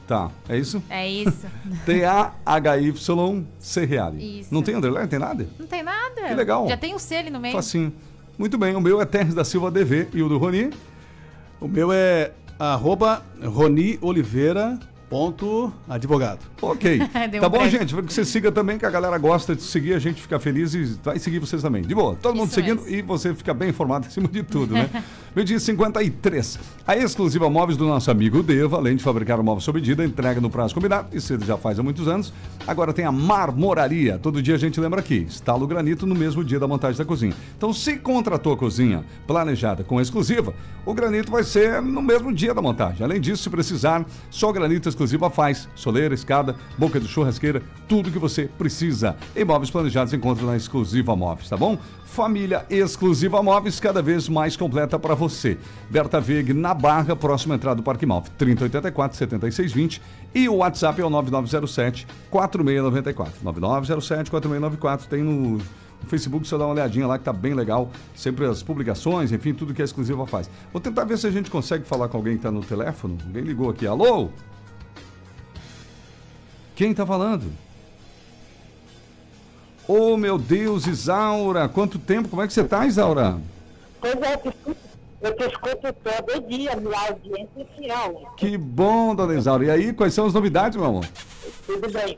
[0.07, 0.81] Tá, é isso?
[0.89, 1.45] É isso.
[1.85, 4.39] T-A-H-Y-C Reale.
[4.39, 4.53] Isso.
[4.53, 5.47] Não tem underline, tem nada?
[5.59, 6.21] Não tem nada.
[6.27, 6.67] Que legal.
[6.67, 7.53] Já tem o C ali no meio.
[7.53, 7.93] Facinho.
[8.37, 10.71] Muito bem, o meu é Terres da Silva DV e o do Roni?
[11.59, 14.79] O meu é arroba Roni Oliveira
[15.09, 16.39] ponto advogado.
[16.61, 16.99] Ok.
[17.41, 17.71] tá um bom, break.
[17.71, 17.95] gente?
[17.95, 20.83] Que você siga também, que a galera gosta de seguir, a gente fica feliz e
[21.03, 21.81] vai seguir vocês também.
[21.81, 22.95] De boa, todo Isso mundo seguindo mesmo.
[22.95, 24.89] e você fica bem informado acima de tudo, né?
[25.35, 26.59] Meio-dia 53.
[26.87, 30.49] A exclusiva móveis do nosso amigo Deva, além de fabricar móveis sob medida, entrega no
[30.49, 32.33] prazo combinado, isso ele já faz há muitos anos.
[32.65, 34.17] Agora tem a Marmoraria.
[34.17, 37.05] Todo dia a gente lembra aqui, estala o granito no mesmo dia da montagem da
[37.05, 37.33] cozinha.
[37.55, 40.51] Então, se contratou a cozinha planejada com exclusiva,
[40.83, 43.03] o granito vai ser no mesmo dia da montagem.
[43.03, 45.69] Além disso, se precisar, só granito exclusiva faz.
[45.75, 49.15] Soleira, escada, boca de churrasqueira, tudo que você precisa.
[49.35, 51.77] Em móveis planejados encontra na Exclusiva Móveis, tá bom?
[52.09, 55.57] Família Exclusiva Móveis, cada vez mais completa para você.
[55.89, 60.01] Berta Veg, na Barra, próxima entrada do Parque Móvel, 3084 7620
[60.33, 63.33] e o WhatsApp é o 9907 4694.
[63.43, 65.59] 9907 4694 tem no
[66.07, 67.91] Facebook, você dá uma olhadinha lá que tá bem legal.
[68.15, 70.49] Sempre as publicações, enfim, tudo que a exclusiva faz.
[70.73, 73.19] Vou tentar ver se a gente consegue falar com alguém que tá no telefone.
[73.23, 73.85] Alguém ligou aqui.
[73.85, 74.29] Alô?
[76.75, 77.68] Quem tá falando?
[79.91, 82.29] Oh, meu Deus, Isaura, quanto tempo?
[82.29, 83.39] Como é que você tá, Isaura?
[83.99, 84.39] Pois é,
[85.19, 88.31] eu te escuto todo dia, minha audiência fiel.
[88.37, 89.65] Que bom, dona Isaura.
[89.65, 91.07] E aí, quais são as novidades, meu amor?
[91.65, 92.15] Tudo bem.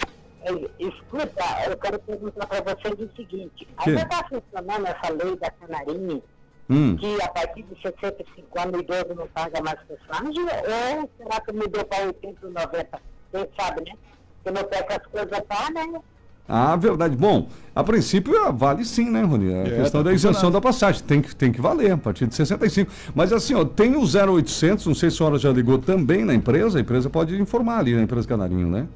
[0.77, 3.65] Escuta, eu quero perguntar para vocês o seguinte.
[3.77, 6.21] Ainda está funcionando essa lei da canarinha,
[6.69, 6.97] hum.
[6.97, 11.53] que a partir de 65 anos o idoso não paga mais passagem, ou será que
[11.53, 13.01] mudou para 80 ou 90?
[13.31, 13.95] Quem sabe, né?
[14.43, 16.01] Que não que as coisas tá, né?
[16.47, 17.15] Ah, verdade.
[17.15, 19.53] Bom, a princípio ah, vale sim, né, Rony?
[19.53, 22.27] A é, questão tá da isenção da passagem tem que, tem que valer a partir
[22.27, 22.91] de 65.
[23.15, 26.33] Mas assim, ó, tem o 0800, não sei se a senhora já ligou também na
[26.33, 28.87] empresa, a empresa pode informar ali na empresa Canarinho, né?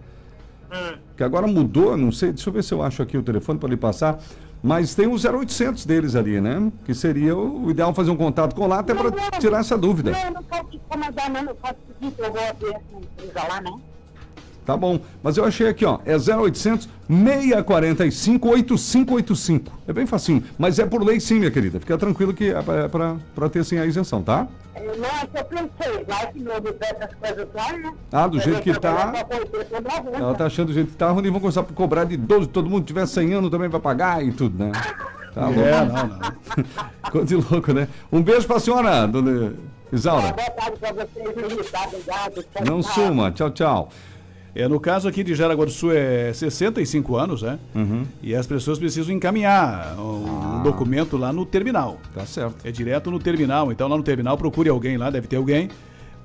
[0.72, 0.98] Hum.
[1.16, 3.70] que agora mudou, não sei, deixa eu ver se eu acho aqui o telefone para
[3.70, 4.20] lhe passar.
[4.62, 6.72] Mas tem o 0800 deles ali, né?
[6.86, 10.12] Que seria o ideal fazer um contato com lá até para tirar essa dúvida.
[10.12, 11.44] Não, não posso te incomodar, não.
[11.44, 13.72] Eu posso pedir que eu vou abrir essa empresa lá, né?
[14.66, 15.00] Tá bom.
[15.22, 16.00] Mas eu achei aqui, ó.
[16.06, 19.72] É 0800 645 8585.
[19.88, 20.44] É bem facinho.
[20.58, 21.80] Mas é por lei sim, minha querida.
[21.80, 24.48] Fica tranquilo que é para ter sim a isenção, tá?
[24.74, 27.94] É, não, é que eu pensei, vai que não essas coisas lá, né?
[28.12, 29.14] Ah, do jeito que tá.
[30.14, 32.70] Ela tá achando do jeito que tá, onde vão começar a cobrar de 12, todo
[32.70, 34.72] mundo tiver 100 anos também vai pagar e tudo, né?
[35.34, 35.60] Tá louco.
[35.62, 36.20] É, não, não.
[37.12, 37.88] Coisa de louco, né?
[38.12, 39.54] Um beijo pra senhora, dona
[39.94, 40.34] Isaura.
[40.34, 41.30] boa tarde pra vocês?
[41.30, 42.46] Obrigado.
[42.68, 43.32] Não suma.
[43.32, 43.90] Tchau, tchau.
[44.56, 47.60] É, no caso aqui de Jaraguá do Sul é 65 anos, né?
[47.76, 48.06] Uhum.
[48.24, 50.62] E as pessoas precisam encaminhar um, ah.
[50.64, 52.00] documento lá no terminal.
[52.14, 52.66] Tá certo.
[52.66, 53.70] É direto no terminal.
[53.70, 55.70] Então lá no terminal procure alguém lá, deve ter alguém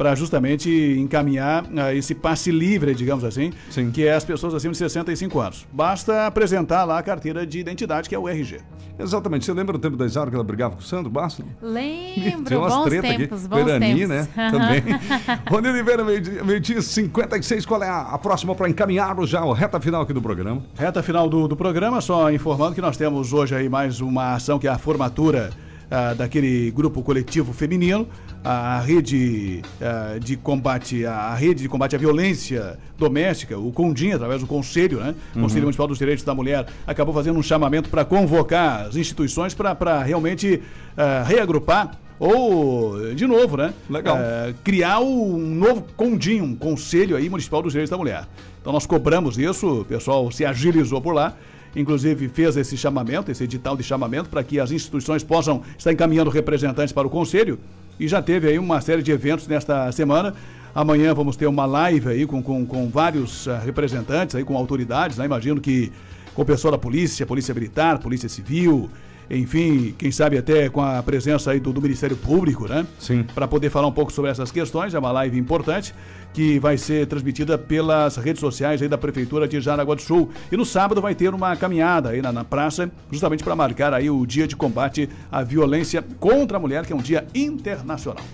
[0.01, 3.91] para justamente encaminhar uh, esse passe livre, digamos assim, Sim.
[3.91, 5.67] que é as pessoas acima de 65 anos.
[5.71, 8.61] Basta apresentar lá a carteira de identidade, que é o RG.
[8.99, 9.45] Exatamente.
[9.45, 11.45] Você lembra do tempo da Isaura que ela brigava com o Sandro Basta?
[11.61, 12.45] Lembro.
[12.45, 13.49] Tem umas bons treta tempos, aqui.
[13.49, 14.09] Bons Verani, tempos.
[14.09, 14.29] né?
[14.51, 14.83] Também.
[15.51, 17.67] Rony Oliveira, meio-dia meio 56.
[17.67, 20.63] Qual é a, a próxima para encaminhar já a reta final aqui do programa?
[20.79, 24.59] Reta final do, do programa, só informando que nós temos hoje aí mais uma ação
[24.59, 25.51] que é a formatura
[25.91, 28.07] ah, daquele grupo coletivo feminino,
[28.45, 34.41] a rede ah, de combate, a rede de combate à violência doméstica, o CONDIM, através
[34.41, 35.17] do Conselho, né?
[35.35, 35.43] Uhum.
[35.43, 40.03] Conselho Municipal dos Direitos da Mulher, acabou fazendo um chamamento para convocar as instituições para
[40.03, 40.63] realmente
[40.97, 43.73] ah, reagrupar ou, de novo, né?
[43.89, 44.17] Legal.
[44.63, 48.29] criar um novo CONDIM, um Conselho aí Municipal dos Direitos da Mulher.
[48.61, 51.35] Então nós cobramos isso, o pessoal se agilizou por lá
[51.75, 56.31] inclusive fez esse chamamento, esse edital de chamamento, para que as instituições possam estar encaminhando
[56.31, 57.59] representantes para o Conselho.
[57.99, 60.35] E já teve aí uma série de eventos nesta semana.
[60.75, 65.19] Amanhã vamos ter uma live aí com, com, com vários uh, representantes, aí, com autoridades,
[65.19, 65.25] né?
[65.25, 65.93] Imagino que
[66.35, 68.89] com pessoal da polícia, polícia militar, polícia civil,
[69.31, 72.85] enfim, quem sabe até com a presença aí do, do Ministério Público, né?
[72.99, 73.25] Sim.
[73.35, 75.95] Para poder falar um pouco sobre essas questões, é uma live importante
[76.33, 80.31] que vai ser transmitida pelas redes sociais aí da Prefeitura de Jaraguá do Sul.
[80.51, 84.11] E no sábado vai ter uma caminhada aí na, na praça, justamente para marcar aí
[84.11, 88.25] o dia de combate à violência contra a mulher, que é um dia internacional.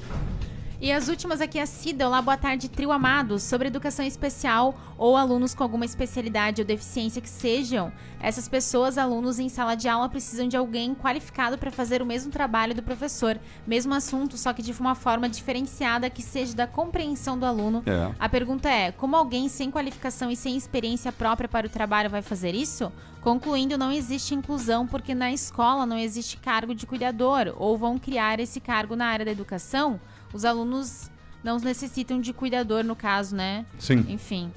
[0.87, 5.17] E as últimas aqui, a Cida, olá, boa tarde, trio amados, sobre educação especial ou
[5.17, 7.93] alunos com alguma especialidade ou deficiência que sejam.
[8.21, 12.31] Essas pessoas, alunos em sala de aula, precisam de alguém qualificado para fazer o mesmo
[12.31, 17.37] trabalho do professor, mesmo assunto, só que de uma forma diferenciada que seja da compreensão
[17.37, 17.83] do aluno.
[17.85, 18.15] É.
[18.17, 22.23] A pergunta é: como alguém sem qualificação e sem experiência própria para o trabalho vai
[22.23, 22.93] fazer isso?
[23.21, 28.39] Concluindo, não existe inclusão porque na escola não existe cargo de cuidador, ou vão criar
[28.39, 30.01] esse cargo na área da educação?
[30.37, 31.11] Os alunos
[31.43, 33.65] não necessitam de cuidador, no caso, né?
[33.79, 34.05] Sim.
[34.09, 34.53] Enfim.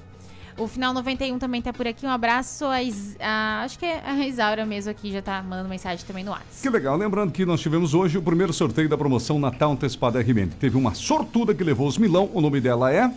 [0.58, 2.04] O Final 91 também tá por aqui.
[2.04, 3.16] Um abraço a, Is...
[3.18, 3.62] a...
[3.64, 6.60] acho que é a Isaura mesmo aqui, já tá mandando mensagem também no WhatsApp.
[6.60, 6.96] Que legal.
[6.96, 10.50] Lembrando que nós tivemos hoje o primeiro sorteio da promoção Natal Antecipada RBN.
[10.60, 12.30] Teve uma sortuda que levou os milão.
[12.34, 13.10] O nome dela é...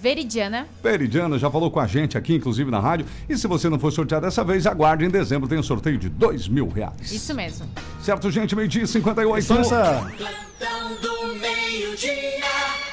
[0.00, 0.66] Veridiana.
[0.82, 3.04] Veridiana já falou com a gente aqui, inclusive na rádio.
[3.28, 6.08] E se você não for sorteado dessa vez, aguarde em dezembro, tem um sorteio de
[6.08, 7.12] dois mil reais.
[7.12, 7.66] Isso mesmo.
[8.00, 8.56] Certo, gente?
[8.56, 9.44] Meio-dia 58.
[9.44, 10.10] Então essa...
[10.16, 12.40] Plantão do meio-dia,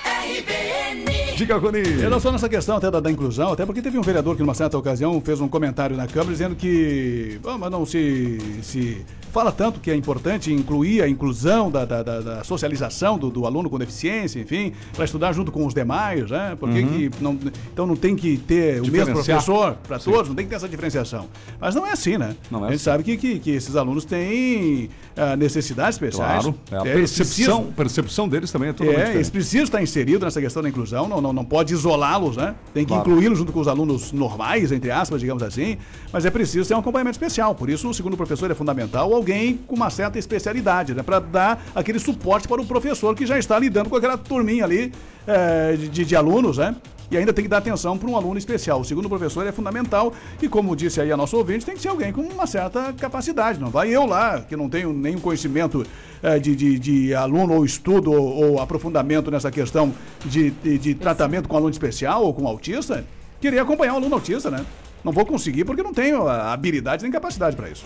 [0.03, 1.37] RBN.
[1.37, 1.79] Diga, Coni.
[1.79, 4.53] Em relação nessa questão até da, da, inclusão, até porque teve um vereador que numa
[4.53, 9.05] certa ocasião fez um comentário na Câmara dizendo que, oh, mas não se, se
[9.37, 13.69] fala tanto que é importante incluir a inclusão da, da, da socialização do, do, aluno
[13.69, 16.57] com deficiência, enfim, para estudar junto com os demais, né?
[16.59, 16.87] Porque uhum.
[16.87, 17.39] que não,
[17.71, 20.67] então não tem que ter o mesmo professor para todos, não tem que ter essa
[20.67, 21.27] diferenciação.
[21.59, 22.35] Mas não é assim, né?
[22.49, 22.85] Não é a gente assim.
[22.85, 26.43] sabe que, que, que, esses alunos têm uh, necessidades especiais.
[26.43, 29.17] Claro, é a percepção, precisam, percepção deles também é totalmente é, diferente.
[29.17, 32.55] Eles precisam estar inseridos nessa questão da inclusão, não, não, não pode isolá-los, né?
[32.73, 33.11] Tem que Claro.
[33.11, 35.77] incluí-los junto com os alunos normais, entre aspas, digamos assim,
[36.11, 37.53] mas é preciso ter um acompanhamento especial.
[37.53, 41.03] Por isso, segundo o professor, é fundamental alguém com uma certa especialidade, né?
[41.03, 44.93] Para dar aquele suporte para o professor que já está lidando com aquela turminha ali
[45.27, 46.75] eh, de, de alunos, né?
[47.09, 48.81] E ainda tem que dar atenção para um aluno especial.
[48.81, 51.87] O segundo professor é fundamental e, como disse aí a nossa ouvinte, tem que ser
[51.87, 53.59] alguém com uma certa capacidade.
[53.59, 55.85] Não vai eu lá, que não tenho nenhum conhecimento
[56.23, 59.93] eh, de, de, de aluno ou estudo ou, ou aprofundamento nessa questão
[60.25, 63.05] de, de, de tratamento com aluno especial ou com autista,
[63.41, 64.65] querer acompanhar um aluno autista, né?
[65.03, 67.85] Não vou conseguir porque não tenho habilidade nem capacidade para isso.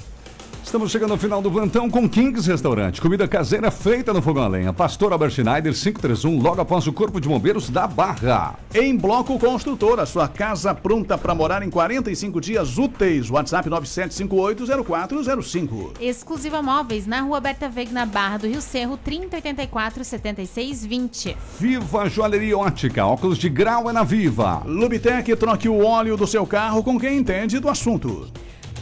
[0.72, 3.01] Estamos chegando ao final do plantão com Kings Restaurante.
[3.01, 4.72] Comida caseira feita no fogão a lenha.
[4.72, 8.57] Pastor Albert Schneider 531, logo após o Corpo de Bombeiros da Barra.
[8.74, 13.30] Em Bloco Construtor, a sua casa pronta para morar em 45 dias úteis.
[13.30, 15.99] WhatsApp 97580405.
[15.99, 21.36] Exclusiva Móveis, na rua Berta Veg, na Barra do Rio Cerro, 3084 7620.
[21.59, 24.63] Viva Joalheria Ótica, óculos de grau é na Viva.
[24.65, 28.32] Lubitec, troque o óleo do seu carro com quem entende do assunto.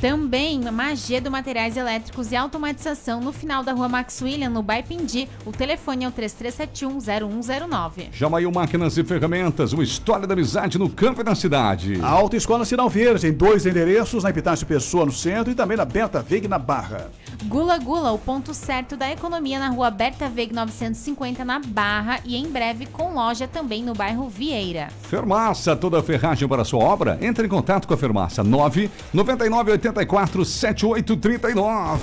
[0.02, 5.28] Também Magedo Materiais Elétricos e Automatização no final da rua Max William, no Baipindi.
[5.46, 8.08] O telefone é o 33710109.
[8.14, 12.00] Jamail Máquinas e Ferramentas, uma história da amizade no campo e na cidade.
[12.02, 15.84] A Autoescola Sinal Verde, em dois endereços, na Epitácio Pessoa, no centro, e também na
[15.84, 17.10] Berta Veg, na Barra.
[17.44, 22.22] Gula Gula, o ponto certo da economia na rua Berta Veg 950, na Barra.
[22.24, 24.88] E em breve com loja também no bairro Vieira.
[25.02, 27.18] Fermaça, toda a ferragem para a sua obra?
[27.22, 32.00] Entre em contato com a Fermaça 9 99 84 7839.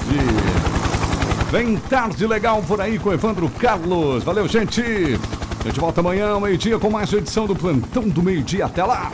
[1.50, 4.24] Vem tarde legal por aí com Evandro Carlos.
[4.24, 4.82] Valeu, gente.
[5.60, 8.66] A gente volta amanhã, meio-dia, com mais uma edição do Plantão do Meio-Dia.
[8.66, 9.12] Até lá.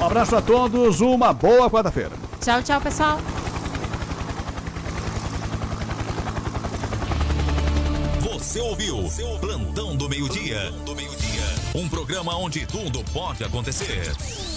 [0.00, 2.12] Um abraço a todos, uma boa quarta-feira.
[2.40, 3.18] Tchau, tchau, pessoal.
[8.20, 9.08] Você ouviu
[9.40, 10.72] Plantão do Meio-Dia.
[11.74, 14.12] Um programa onde tudo pode acontecer.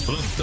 [0.06, 0.36] Plantão